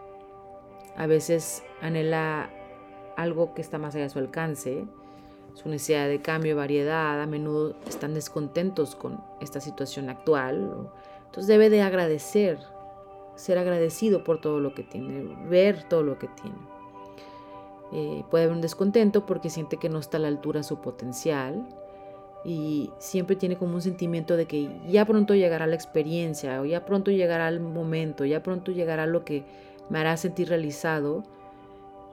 A 0.96 1.06
veces 1.06 1.62
anhela 1.80 2.50
algo 3.16 3.54
que 3.54 3.62
está 3.62 3.78
más 3.78 3.94
allá 3.94 4.04
de 4.04 4.10
su 4.10 4.18
alcance, 4.18 4.84
su 5.54 5.68
necesidad 5.68 6.08
de 6.08 6.20
cambio, 6.20 6.56
variedad, 6.56 7.20
a 7.20 7.26
menudo 7.26 7.76
están 7.86 8.14
descontentos 8.14 8.94
con 8.94 9.22
esta 9.40 9.60
situación 9.60 10.08
actual. 10.08 10.90
Entonces 11.26 11.46
debe 11.46 11.70
de 11.70 11.82
agradecer, 11.82 12.58
ser 13.36 13.58
agradecido 13.58 14.24
por 14.24 14.40
todo 14.40 14.60
lo 14.60 14.74
que 14.74 14.82
tiene, 14.82 15.36
ver 15.48 15.82
todo 15.88 16.02
lo 16.02 16.18
que 16.18 16.28
tiene. 16.28 16.56
Eh, 17.92 18.24
puede 18.30 18.44
haber 18.44 18.56
un 18.56 18.62
descontento 18.62 19.26
porque 19.26 19.50
siente 19.50 19.76
que 19.76 19.90
no 19.90 19.98
está 19.98 20.16
a 20.16 20.20
la 20.20 20.28
altura 20.28 20.62
su 20.62 20.80
potencial 20.80 21.66
y 22.44 22.90
siempre 22.98 23.36
tiene 23.36 23.58
como 23.58 23.74
un 23.74 23.82
sentimiento 23.82 24.36
de 24.36 24.46
que 24.46 24.70
ya 24.88 25.04
pronto 25.04 25.34
llegará 25.34 25.66
la 25.66 25.74
experiencia 25.74 26.60
o 26.62 26.64
ya 26.64 26.86
pronto 26.86 27.10
llegará 27.10 27.48
el 27.48 27.60
momento, 27.60 28.24
ya 28.24 28.42
pronto 28.42 28.72
llegará 28.72 29.06
lo 29.06 29.24
que 29.24 29.44
me 29.90 29.98
hará 29.98 30.16
sentir 30.16 30.48
realizado 30.48 31.22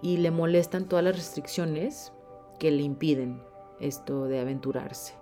y 0.01 0.17
le 0.17 0.31
molestan 0.31 0.85
todas 0.85 1.03
las 1.03 1.15
restricciones 1.15 2.11
que 2.59 2.69
le 2.69 2.83
impiden 2.83 3.41
esto 3.79 4.25
de 4.25 4.39
aventurarse. 4.39 5.13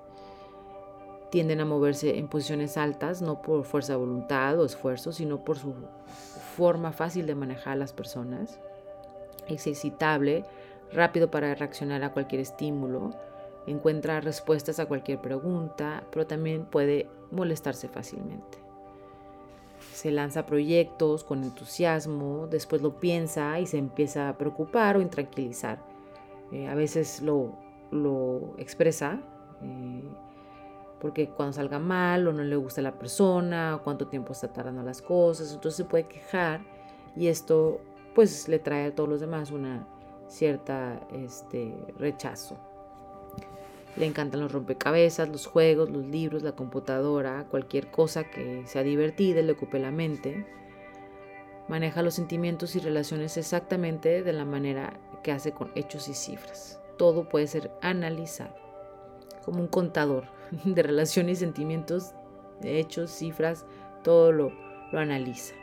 Tienden 1.30 1.60
a 1.62 1.66
moverse 1.66 2.18
en 2.18 2.28
posiciones 2.28 2.78
altas, 2.78 3.22
no 3.22 3.42
por 3.42 3.64
fuerza 3.64 3.94
de 3.94 4.00
voluntad 4.00 4.60
o 4.60 4.66
esfuerzo, 4.66 5.12
sino 5.12 5.44
por 5.44 5.58
su 5.58 5.74
forma 6.56 6.92
fácil 6.92 7.28
de 7.28 7.36
manejar 7.36 7.74
a 7.74 7.78
las 7.78 7.94
personas. 7.94 8.60
Es 9.48 9.68
excitable, 9.68 10.46
rápido 10.92 11.30
para 11.30 11.54
reaccionar 11.54 12.04
a 12.04 12.14
cualquier 12.14 12.42
estímulo, 12.42 13.12
encuentra 13.68 14.22
respuestas 14.22 14.80
a 14.80 14.86
cualquier 14.86 15.20
pregunta, 15.20 16.04
pero 16.12 16.26
también 16.26 16.66
puede 16.66 17.10
molestarse 17.32 17.90
fácilmente. 17.90 18.58
Se 19.94 20.12
lanza 20.12 20.46
proyectos 20.46 21.24
con 21.24 21.44
entusiasmo, 21.44 22.48
después 22.50 22.82
lo 22.82 23.00
piensa 23.00 23.60
y 23.60 23.68
se 23.68 23.78
empieza 23.78 24.30
a 24.30 24.38
preocupar 24.38 24.96
o 24.96 25.02
intranquilizar 25.02 25.97
eh, 26.52 26.68
a 26.68 26.76
veces 26.76 27.22
lo, 27.22 27.58
expresa, 28.58 29.22
eh, 29.62 30.04
porque 31.00 31.30
cuando 31.30 31.54
salga 31.54 31.80
mal 31.80 32.28
o 32.28 32.34
no 32.34 32.44
le 32.44 32.56
gusta 32.56 32.82
la 32.82 32.98
persona, 32.98 33.76
o 33.76 33.84
cuánto 33.84 34.08
tiempo 34.08 34.34
está 34.34 34.52
tardando 34.52 34.84
las 34.84 35.02
cosas, 35.02 35.54
entonces 35.54 35.78
se 35.78 35.86
puede 35.86 36.08
quejar 36.08 36.62
y 37.16 37.28
esto 37.28 37.82
pues 38.16 38.48
le 38.48 38.60
trae 38.60 38.88
a 38.88 38.96
todos 38.96 39.10
los 39.10 39.20
demás 39.20 39.52
una 39.52 39.88
cierta 40.28 41.00
este, 41.14 41.74
rechazo. 41.98 42.58
Le 43.96 44.06
encantan 44.06 44.42
los 44.42 44.52
rompecabezas, 44.52 45.28
los 45.28 45.48
juegos, 45.48 45.90
los 45.90 46.06
libros, 46.06 46.44
la 46.44 46.52
computadora, 46.52 47.46
cualquier 47.50 47.90
cosa 47.90 48.26
que 48.26 48.66
sea 48.68 48.84
divertida, 48.84 49.42
le 49.42 49.54
ocupe 49.54 49.80
la 49.80 49.92
mente. 49.92 50.46
Maneja 51.68 52.02
los 52.02 52.14
sentimientos 52.14 52.76
y 52.76 52.80
relaciones 52.80 53.38
exactamente 53.38 54.24
de 54.24 54.34
la 54.34 54.46
manera 54.46 55.00
que 55.24 55.32
hace 55.32 55.52
con 55.52 55.72
hechos 55.76 56.08
y 56.08 56.14
cifras. 56.14 56.80
Todo 56.98 57.28
puede 57.28 57.48
ser 57.48 57.72
analizado 57.82 58.56
como 59.44 59.60
un 59.62 59.68
contador 59.68 60.26
de 60.66 60.84
relaciones 60.84 61.38
y 61.38 61.40
sentimientos, 61.42 62.14
de 62.62 62.80
hechos, 62.80 63.12
cifras, 63.12 63.66
todo 64.04 64.32
lo, 64.32 64.52
lo 64.92 65.00
analiza. 65.00 65.56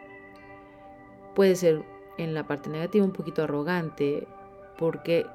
Puede 1.34 1.56
ser 1.56 1.84
en 2.18 2.34
la 2.34 2.46
parte 2.46 2.70
negativa 2.70 3.04
un 3.04 3.12
poquito 3.12 3.42
arrogante 3.42 4.28
porque 4.78 5.26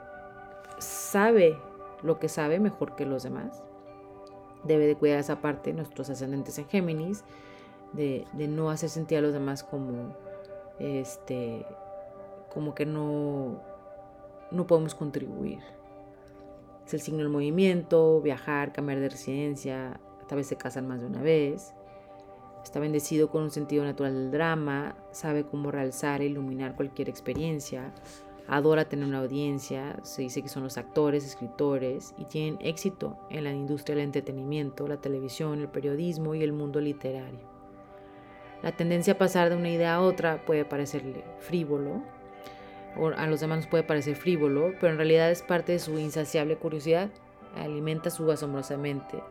sabe 0.77 1.57
lo 2.03 2.19
que 2.19 2.29
sabe 2.29 2.59
mejor 2.59 2.95
que 2.95 3.05
los 3.05 3.23
demás. 3.23 3.63
Debe 4.63 4.87
de 4.87 4.95
cuidar 4.95 5.19
esa 5.19 5.41
parte, 5.41 5.73
nuestros 5.73 6.09
ascendentes 6.09 6.57
en 6.57 6.67
Géminis, 6.67 7.23
de, 7.93 8.25
no 8.33 8.69
hacer 8.69 8.89
sentir 8.89 9.17
a 9.17 9.21
los 9.21 9.33
demás 9.33 9.63
como, 9.63 10.15
este, 10.79 11.65
como 12.53 12.73
que 12.73 12.85
no, 12.85 13.61
no 14.51 14.67
podemos 14.67 14.95
contribuir. 14.95 15.59
Es 16.85 16.93
el 16.93 17.01
signo 17.01 17.19
del 17.19 17.29
movimiento, 17.29 18.19
viajar, 18.21 18.73
cambiar 18.73 18.99
de 18.99 19.09
residencia, 19.09 19.99
tal 20.27 20.37
vez 20.37 20.47
se 20.47 20.55
casan 20.55 20.87
más 20.87 21.01
de 21.01 21.07
una 21.07 21.21
vez. 21.21 21.73
Está 22.63 22.79
bendecido 22.79 23.29
con 23.29 23.43
un 23.43 23.51
sentido 23.51 23.83
natural 23.83 24.13
del 24.13 24.31
drama, 24.31 24.95
sabe 25.11 25.45
cómo 25.45 25.71
realzar 25.71 26.21
e 26.21 26.25
iluminar 26.25 26.75
cualquier 26.75 27.09
experiencia, 27.09 27.93
adora 28.47 28.89
tener 28.89 29.07
una 29.07 29.19
audiencia, 29.19 29.97
se 30.03 30.23
dice 30.23 30.41
que 30.41 30.49
son 30.49 30.63
los 30.63 30.77
actores, 30.77 31.25
escritores 31.25 32.13
y 32.17 32.25
tienen 32.25 32.57
éxito 32.61 33.17
en 33.29 33.43
la 33.43 33.53
industria 33.53 33.95
del 33.95 34.05
entretenimiento, 34.05 34.87
la 34.87 34.99
televisión, 34.99 35.59
el 35.59 35.69
periodismo 35.69 36.35
y 36.35 36.43
el 36.43 36.51
mundo 36.51 36.81
literario. 36.81 37.58
La 38.61 38.73
tendencia 38.73 39.13
a 39.13 39.17
pasar 39.17 39.49
de 39.49 39.55
una 39.55 39.69
idea 39.69 39.95
a 39.95 40.01
otra 40.01 40.45
puede 40.45 40.65
parecerle 40.65 41.23
frívolo, 41.39 42.01
o 42.97 43.07
a 43.07 43.27
los 43.27 43.39
demás 43.39 43.67
puede 43.67 43.83
parecer 43.83 44.15
frívolo, 44.15 44.73
pero 44.79 44.91
en 44.91 44.97
realidad 44.97 45.31
es 45.31 45.41
parte 45.41 45.73
de 45.73 45.79
su 45.79 45.97
insaciable 45.97 46.57
curiosidad, 46.57 47.09
alimenta 47.55 48.09
su 48.09 48.29
asombrosamente. 48.31 49.17
Eh, 49.17 49.23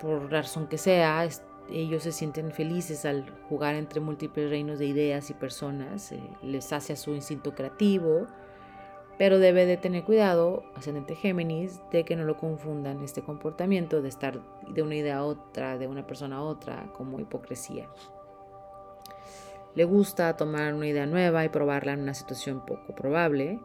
por 0.00 0.30
razón 0.30 0.66
que 0.66 0.78
sea, 0.78 1.26
ellos 1.70 2.02
se 2.02 2.12
sienten 2.12 2.52
felices 2.52 3.04
al 3.04 3.30
jugar 3.48 3.76
entre 3.76 4.00
múltiples 4.00 4.50
reinos 4.50 4.78
de 4.78 4.86
ideas 4.86 5.30
y 5.30 5.34
personas, 5.34 6.12
eh, 6.12 6.20
les 6.42 6.72
hace 6.72 6.92
a 6.92 6.96
su 6.96 7.14
instinto 7.14 7.54
creativo, 7.54 8.26
pero 9.22 9.38
debe 9.38 9.66
de 9.66 9.76
tener 9.76 10.02
cuidado, 10.02 10.64
ascendente 10.74 11.14
Géminis, 11.14 11.80
de 11.92 12.02
que 12.02 12.16
no 12.16 12.24
lo 12.24 12.36
confundan 12.36 13.04
este 13.04 13.22
comportamiento 13.22 14.02
de 14.02 14.08
estar 14.08 14.40
de 14.66 14.82
una 14.82 14.96
idea 14.96 15.18
a 15.18 15.24
otra, 15.24 15.78
de 15.78 15.86
una 15.86 16.04
persona 16.08 16.38
a 16.38 16.42
otra, 16.42 16.90
como 16.92 17.20
hipocresía. 17.20 17.88
Le 19.76 19.84
gusta 19.84 20.36
tomar 20.36 20.74
una 20.74 20.88
idea 20.88 21.06
nueva 21.06 21.44
y 21.44 21.50
probarla 21.50 21.92
en 21.92 22.00
una 22.00 22.14
situación 22.14 22.66
poco 22.66 22.96
probable. 22.96 23.60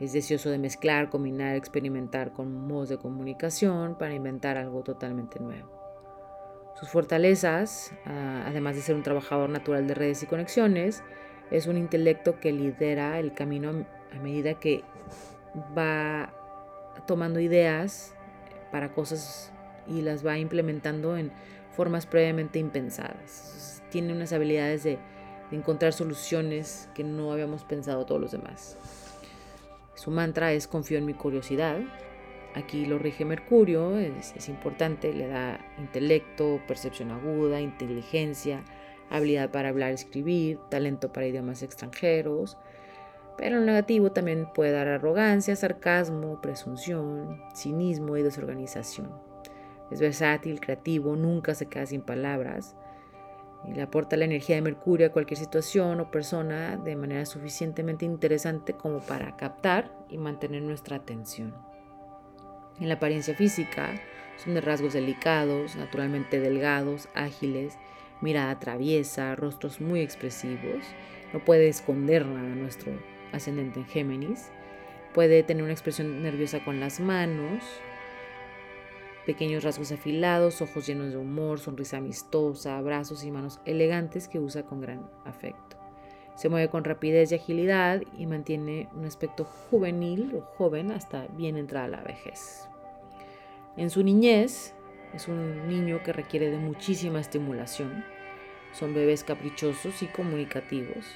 Es 0.00 0.14
deseoso 0.14 0.48
de 0.48 0.56
mezclar, 0.56 1.10
combinar, 1.10 1.54
experimentar 1.54 2.32
con 2.32 2.66
modos 2.66 2.88
de 2.88 2.96
comunicación 2.96 3.98
para 3.98 4.14
inventar 4.14 4.56
algo 4.56 4.84
totalmente 4.84 5.38
nuevo. 5.38 5.68
Sus 6.76 6.88
fortalezas, 6.88 7.92
ah, 8.06 8.44
además 8.46 8.74
de 8.74 8.80
ser 8.80 8.96
un 8.96 9.02
trabajador 9.02 9.50
natural 9.50 9.86
de 9.86 9.92
redes 9.92 10.22
y 10.22 10.26
conexiones, 10.26 11.02
es 11.50 11.66
un 11.66 11.76
intelecto 11.76 12.40
que 12.40 12.52
lidera 12.52 13.18
el 13.18 13.32
camino 13.34 13.84
a 14.12 14.18
medida 14.20 14.54
que 14.54 14.82
va 15.76 16.32
tomando 17.06 17.40
ideas 17.40 18.14
para 18.70 18.92
cosas 18.92 19.52
y 19.86 20.02
las 20.02 20.26
va 20.26 20.38
implementando 20.38 21.16
en 21.16 21.30
formas 21.72 22.06
previamente 22.06 22.58
impensadas. 22.58 23.82
Tiene 23.90 24.12
unas 24.12 24.32
habilidades 24.32 24.84
de 24.84 24.98
encontrar 25.50 25.92
soluciones 25.92 26.88
que 26.94 27.04
no 27.04 27.32
habíamos 27.32 27.64
pensado 27.64 28.06
todos 28.06 28.20
los 28.20 28.32
demás. 28.32 28.78
Su 29.94 30.10
mantra 30.10 30.52
es 30.52 30.66
confío 30.66 30.98
en 30.98 31.06
mi 31.06 31.14
curiosidad. 31.14 31.78
Aquí 32.54 32.86
lo 32.86 32.98
rige 32.98 33.24
Mercurio, 33.24 33.98
es, 33.98 34.32
es 34.36 34.48
importante, 34.48 35.12
le 35.12 35.26
da 35.26 35.58
intelecto, 35.78 36.60
percepción 36.68 37.10
aguda, 37.10 37.60
inteligencia, 37.60 38.62
habilidad 39.10 39.50
para 39.50 39.68
hablar 39.68 39.92
y 39.92 39.94
escribir, 39.94 40.58
talento 40.70 41.12
para 41.12 41.26
idiomas 41.26 41.62
extranjeros, 41.62 42.58
pero 43.36 43.58
en 43.58 43.66
negativo 43.66 44.12
también 44.12 44.48
puede 44.54 44.72
dar 44.72 44.88
arrogancia, 44.88 45.56
sarcasmo, 45.56 46.40
presunción, 46.40 47.40
cinismo 47.54 48.16
y 48.16 48.22
desorganización. 48.22 49.10
Es 49.90 50.00
versátil, 50.00 50.60
creativo, 50.60 51.16
nunca 51.16 51.54
se 51.54 51.66
queda 51.66 51.86
sin 51.86 52.02
palabras, 52.02 52.76
y 53.66 53.72
le 53.72 53.82
aporta 53.82 54.16
la 54.16 54.26
energía 54.26 54.56
de 54.56 54.62
Mercurio 54.62 55.06
a 55.06 55.12
cualquier 55.12 55.38
situación 55.38 56.00
o 56.00 56.10
persona 56.10 56.76
de 56.76 56.96
manera 56.96 57.24
suficientemente 57.26 58.04
interesante 58.04 58.74
como 58.74 59.00
para 59.00 59.36
captar 59.36 59.90
y 60.08 60.18
mantener 60.18 60.62
nuestra 60.62 60.96
atención. 60.96 61.54
En 62.80 62.88
la 62.88 62.94
apariencia 62.94 63.34
física 63.34 63.94
son 64.36 64.54
de 64.54 64.60
rasgos 64.60 64.92
delicados, 64.92 65.76
naturalmente 65.76 66.40
delgados, 66.40 67.08
ágiles, 67.14 67.78
mirada 68.24 68.58
traviesa, 68.58 69.36
rostros 69.36 69.80
muy 69.80 70.00
expresivos. 70.00 70.82
No 71.32 71.44
puede 71.44 71.68
esconder 71.68 72.26
nada 72.26 72.48
nuestro 72.56 72.92
ascendente 73.30 73.80
en 73.80 73.86
Géminis. 73.86 74.50
Puede 75.12 75.44
tener 75.44 75.62
una 75.62 75.72
expresión 75.72 76.22
nerviosa 76.22 76.64
con 76.64 76.80
las 76.80 76.98
manos, 76.98 77.62
pequeños 79.26 79.62
rasgos 79.62 79.92
afilados, 79.92 80.60
ojos 80.60 80.86
llenos 80.86 81.12
de 81.12 81.18
humor, 81.18 81.60
sonrisa 81.60 81.98
amistosa, 81.98 82.80
brazos 82.80 83.24
y 83.24 83.30
manos 83.30 83.60
elegantes 83.64 84.26
que 84.26 84.40
usa 84.40 84.64
con 84.64 84.80
gran 84.80 85.08
afecto. 85.24 85.76
Se 86.34 86.48
mueve 86.48 86.68
con 86.68 86.82
rapidez 86.82 87.30
y 87.30 87.36
agilidad 87.36 88.02
y 88.18 88.26
mantiene 88.26 88.88
un 88.96 89.04
aspecto 89.04 89.44
juvenil 89.44 90.34
o 90.34 90.40
joven 90.40 90.90
hasta 90.90 91.28
bien 91.28 91.56
entrada 91.56 91.86
la 91.86 92.02
vejez. 92.02 92.68
En 93.76 93.90
su 93.90 94.02
niñez 94.02 94.74
es 95.14 95.28
un 95.28 95.68
niño 95.68 96.02
que 96.02 96.12
requiere 96.12 96.50
de 96.50 96.58
muchísima 96.58 97.20
estimulación. 97.20 98.04
Son 98.74 98.92
bebés 98.92 99.24
caprichosos 99.24 100.02
y 100.02 100.06
comunicativos. 100.06 101.06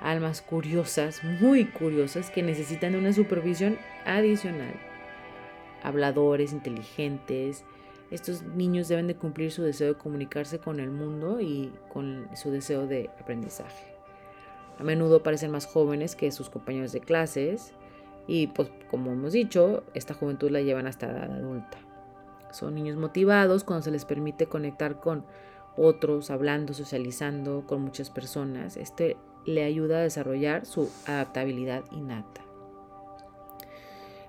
Almas 0.00 0.42
curiosas, 0.42 1.22
muy 1.22 1.66
curiosas, 1.66 2.30
que 2.30 2.42
necesitan 2.42 2.92
de 2.92 2.98
una 2.98 3.12
supervisión 3.12 3.78
adicional 4.04 4.74
habladores, 5.82 6.52
inteligentes. 6.52 7.64
Estos 8.10 8.42
niños 8.42 8.88
deben 8.88 9.06
de 9.06 9.16
cumplir 9.16 9.52
su 9.52 9.62
deseo 9.62 9.88
de 9.88 9.98
comunicarse 9.98 10.58
con 10.58 10.80
el 10.80 10.90
mundo 10.90 11.40
y 11.40 11.72
con 11.92 12.28
su 12.34 12.50
deseo 12.50 12.86
de 12.86 13.10
aprendizaje. 13.20 13.94
A 14.78 14.82
menudo 14.84 15.22
parecen 15.22 15.50
más 15.50 15.66
jóvenes 15.66 16.16
que 16.16 16.32
sus 16.32 16.50
compañeros 16.50 16.92
de 16.92 17.00
clases 17.00 17.72
y 18.26 18.48
pues 18.48 18.70
como 18.90 19.12
hemos 19.12 19.32
dicho, 19.32 19.84
esta 19.94 20.14
juventud 20.14 20.50
la 20.50 20.60
llevan 20.60 20.86
hasta 20.86 21.10
edad 21.10 21.32
adulta. 21.32 21.78
Son 22.50 22.74
niños 22.74 22.96
motivados 22.96 23.62
cuando 23.62 23.84
se 23.84 23.90
les 23.90 24.04
permite 24.04 24.46
conectar 24.46 24.98
con 25.00 25.24
otros, 25.80 26.30
hablando, 26.30 26.74
socializando 26.74 27.64
con 27.66 27.80
muchas 27.80 28.10
personas. 28.10 28.76
Este 28.76 29.16
le 29.46 29.64
ayuda 29.64 29.98
a 29.98 30.02
desarrollar 30.02 30.66
su 30.66 30.90
adaptabilidad 31.06 31.84
innata. 31.90 32.42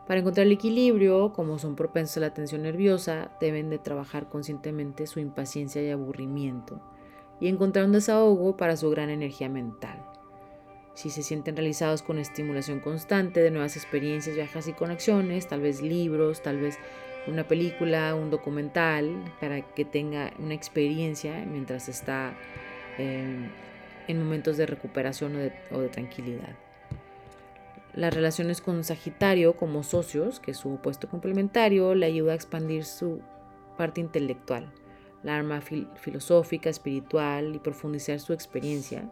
Para 0.08 0.22
encontrar 0.22 0.48
el 0.48 0.54
equilibrio, 0.54 1.34
como 1.34 1.60
son 1.60 1.76
propensos 1.76 2.18
a 2.18 2.22
la 2.22 2.34
tensión 2.34 2.64
nerviosa, 2.64 3.32
deben 3.40 3.70
de 3.70 3.80
trabajar 3.80 4.30
conscientemente 4.30 5.08
su 5.08 5.20
impaciencia 5.20 5.82
y 5.84 5.90
aburrimiento 5.90 6.82
y 7.40 7.48
encontrar 7.48 7.86
un 7.86 7.92
desahogo 7.92 8.56
para 8.56 8.78
su 8.78 8.90
gran 8.90 9.10
energía 9.10 9.50
mental. 9.50 10.04
Si 10.94 11.10
se 11.10 11.24
sienten 11.24 11.56
realizados 11.56 12.02
con 12.02 12.18
estimulación 12.18 12.80
constante 12.80 13.42
de 13.42 13.52
nuevas 13.52 13.76
experiencias, 13.76 14.36
viajes 14.36 14.68
y 14.68 14.74
conexiones, 14.74 15.48
tal 15.48 15.62
vez 15.62 15.82
libros, 15.82 16.42
tal 16.42 16.60
vez 16.60 16.78
una 17.28 17.48
película, 17.48 18.16
un 18.16 18.30
documental, 18.30 19.24
para 19.40 19.62
que 19.62 19.86
tenga 19.86 20.32
una 20.40 20.54
experiencia 20.54 21.46
mientras 21.46 21.90
está 21.90 22.34
eh, 22.98 23.50
en 24.08 24.20
momentos 24.20 24.58
de 24.58 24.66
recuperación 24.66 25.52
o 25.72 25.80
de 25.80 25.90
tranquilidad 25.90 26.56
las 27.94 28.14
relaciones 28.14 28.62
con 28.62 28.84
Sagitario 28.84 29.56
como 29.58 29.84
socios, 29.84 30.40
que 30.40 30.52
es 30.52 30.58
su 30.58 30.74
opuesto 30.74 31.10
complementario, 31.10 31.94
le 31.96 32.06
ayuda 32.06 32.32
a 32.32 32.36
expandir 32.36 32.86
su 32.86 33.20
parte 33.78 34.00
intelectual, 34.02 34.72
la 35.24 35.36
arma 35.36 35.62
filosófica, 35.62 36.70
espiritual 36.70 37.56
y 37.56 37.60
profundizar 37.60 38.20
su 38.20 38.34
experiencia, 38.34 39.10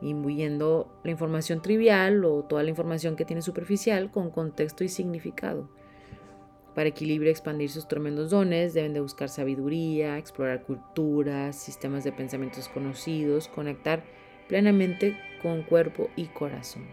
imbuyendo 0.00 0.88
la 1.02 1.10
información 1.10 1.60
trivial 1.60 2.24
o 2.24 2.44
toda 2.44 2.62
la 2.62 2.70
información 2.70 3.16
que 3.16 3.24
tiene 3.24 3.42
superficial 3.42 4.10
con 4.10 4.30
contexto 4.30 4.84
y 4.84 4.88
significado. 4.88 5.68
Para 6.74 6.88
equilibrio 6.88 7.30
y 7.30 7.32
expandir 7.32 7.70
sus 7.70 7.86
tremendos 7.86 8.30
dones, 8.30 8.74
deben 8.74 8.94
de 8.94 9.00
buscar 9.00 9.28
sabiduría, 9.28 10.18
explorar 10.18 10.64
culturas, 10.64 11.56
sistemas 11.56 12.02
de 12.02 12.10
pensamientos 12.12 12.68
conocidos, 12.68 13.46
conectar 13.48 14.02
plenamente 14.48 15.16
con 15.40 15.62
cuerpo 15.62 16.10
y 16.16 16.26
corazón. 16.26 16.84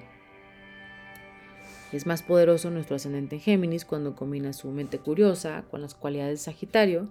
Es 1.91 2.05
más 2.05 2.23
poderoso 2.23 2.69
nuestro 2.69 2.95
ascendente 2.95 3.35
en 3.35 3.41
Géminis 3.41 3.83
cuando 3.83 4.15
combina 4.15 4.53
su 4.53 4.69
mente 4.69 4.99
curiosa 4.99 5.65
con 5.69 5.81
las 5.81 5.95
cualidades 5.95 6.39
de 6.39 6.51
Sagitario, 6.51 7.09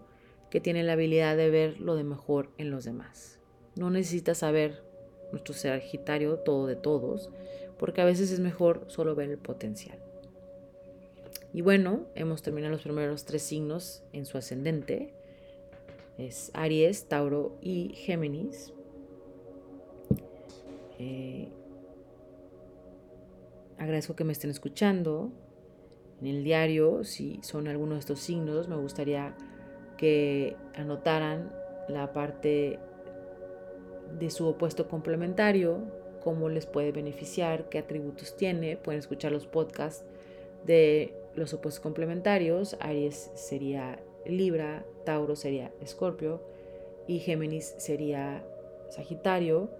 que 0.48 0.60
tiene 0.60 0.82
la 0.82 0.94
habilidad 0.94 1.36
de 1.36 1.50
ver 1.50 1.80
lo 1.80 1.96
de 1.96 2.04
mejor 2.04 2.50
en 2.56 2.70
los 2.70 2.84
demás. 2.84 3.38
No 3.76 3.90
necesitas 3.90 4.38
saber 4.38 4.82
nuestro 5.32 5.54
Sagitario 5.54 6.38
todo 6.38 6.66
de 6.66 6.76
todos, 6.76 7.30
porque 7.78 8.00
a 8.00 8.04
veces 8.04 8.30
es 8.30 8.40
mejor 8.40 8.84
solo 8.88 9.14
ver 9.14 9.30
el 9.30 9.38
potencial. 9.38 9.98
Y 11.52 11.62
bueno, 11.62 12.06
hemos 12.14 12.42
terminado 12.42 12.72
los 12.72 12.82
primeros 12.82 13.24
tres 13.24 13.42
signos 13.42 14.04
en 14.12 14.24
su 14.24 14.38
ascendente. 14.38 15.12
Es 16.16 16.50
Aries, 16.54 17.08
Tauro 17.08 17.56
y 17.60 17.94
Géminis. 17.94 18.72
Eh, 20.98 21.48
agradezco 23.78 24.14
que 24.14 24.24
me 24.24 24.32
estén 24.32 24.50
escuchando. 24.50 25.30
En 26.20 26.26
el 26.26 26.44
diario, 26.44 27.02
si 27.02 27.40
son 27.42 27.66
algunos 27.66 27.94
de 27.94 28.00
estos 28.00 28.20
signos, 28.20 28.68
me 28.68 28.76
gustaría 28.76 29.34
que 29.96 30.56
anotaran 30.74 31.52
la 31.88 32.12
parte 32.12 32.78
de 34.18 34.30
su 34.30 34.46
opuesto 34.46 34.86
complementario, 34.88 35.78
cómo 36.22 36.48
les 36.48 36.66
puede 36.66 36.92
beneficiar, 36.92 37.68
qué 37.70 37.78
atributos 37.78 38.36
tiene. 38.36 38.76
Pueden 38.76 38.98
escuchar 38.98 39.32
los 39.32 39.46
podcasts 39.46 40.04
de 40.66 41.19
los 41.34 41.54
opuestos 41.54 41.80
complementarios. 41.80 42.76
Aries 42.80 43.30
sería 43.34 43.98
Libra, 44.26 44.84
Tauro 45.04 45.36
sería 45.36 45.72
Escorpio 45.80 46.42
y 47.06 47.20
Géminis 47.20 47.74
sería 47.78 48.44
Sagitario 48.90 49.70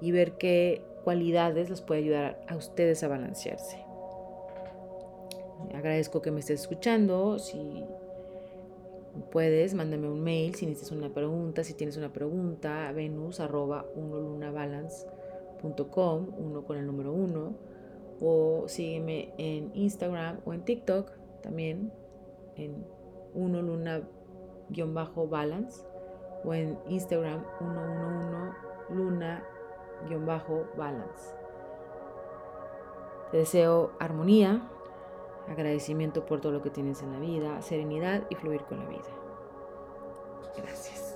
y 0.00 0.12
ver 0.12 0.32
qué 0.32 0.82
cualidades 1.04 1.70
les 1.70 1.80
puede 1.80 2.00
ayudar 2.00 2.40
a 2.48 2.56
ustedes 2.56 3.02
a 3.02 3.08
balancearse. 3.08 3.78
Agradezco 5.74 6.20
que 6.22 6.30
me 6.30 6.38
estés 6.40 6.62
escuchando. 6.62 7.38
Si 7.38 7.84
puedes, 9.30 9.74
mándame 9.74 10.08
un 10.08 10.22
mail 10.22 10.54
si 10.54 10.64
necesitas 10.66 10.96
una 10.96 11.12
pregunta. 11.12 11.64
Si 11.64 11.74
tienes 11.74 11.96
una 11.96 12.12
pregunta, 12.12 12.92
venus 12.92 13.40
arroba 13.40 13.84
unolunabalance.com, 13.94 16.34
uno 16.38 16.64
con 16.64 16.78
el 16.78 16.86
número 16.86 17.12
uno. 17.12 17.56
O 18.20 18.64
sígueme 18.66 19.32
en 19.38 19.70
Instagram 19.74 20.40
o 20.44 20.52
en 20.54 20.64
TikTok 20.64 21.12
también 21.42 21.92
en 22.56 22.84
uno 23.34 23.62
luna-balance 23.62 25.86
o 26.44 26.54
en 26.54 26.76
Instagram 26.88 27.44
111 27.58 29.56
luna-balance. 30.08 31.36
Te 33.30 33.38
deseo 33.38 33.92
armonía, 33.98 34.68
agradecimiento 35.48 36.26
por 36.26 36.40
todo 36.40 36.52
lo 36.52 36.62
que 36.62 36.70
tienes 36.70 37.02
en 37.02 37.12
la 37.12 37.18
vida, 37.18 37.60
serenidad 37.62 38.22
y 38.30 38.36
fluir 38.36 38.62
con 38.62 38.78
la 38.78 38.86
vida. 38.86 39.02
Gracias. 40.56 41.15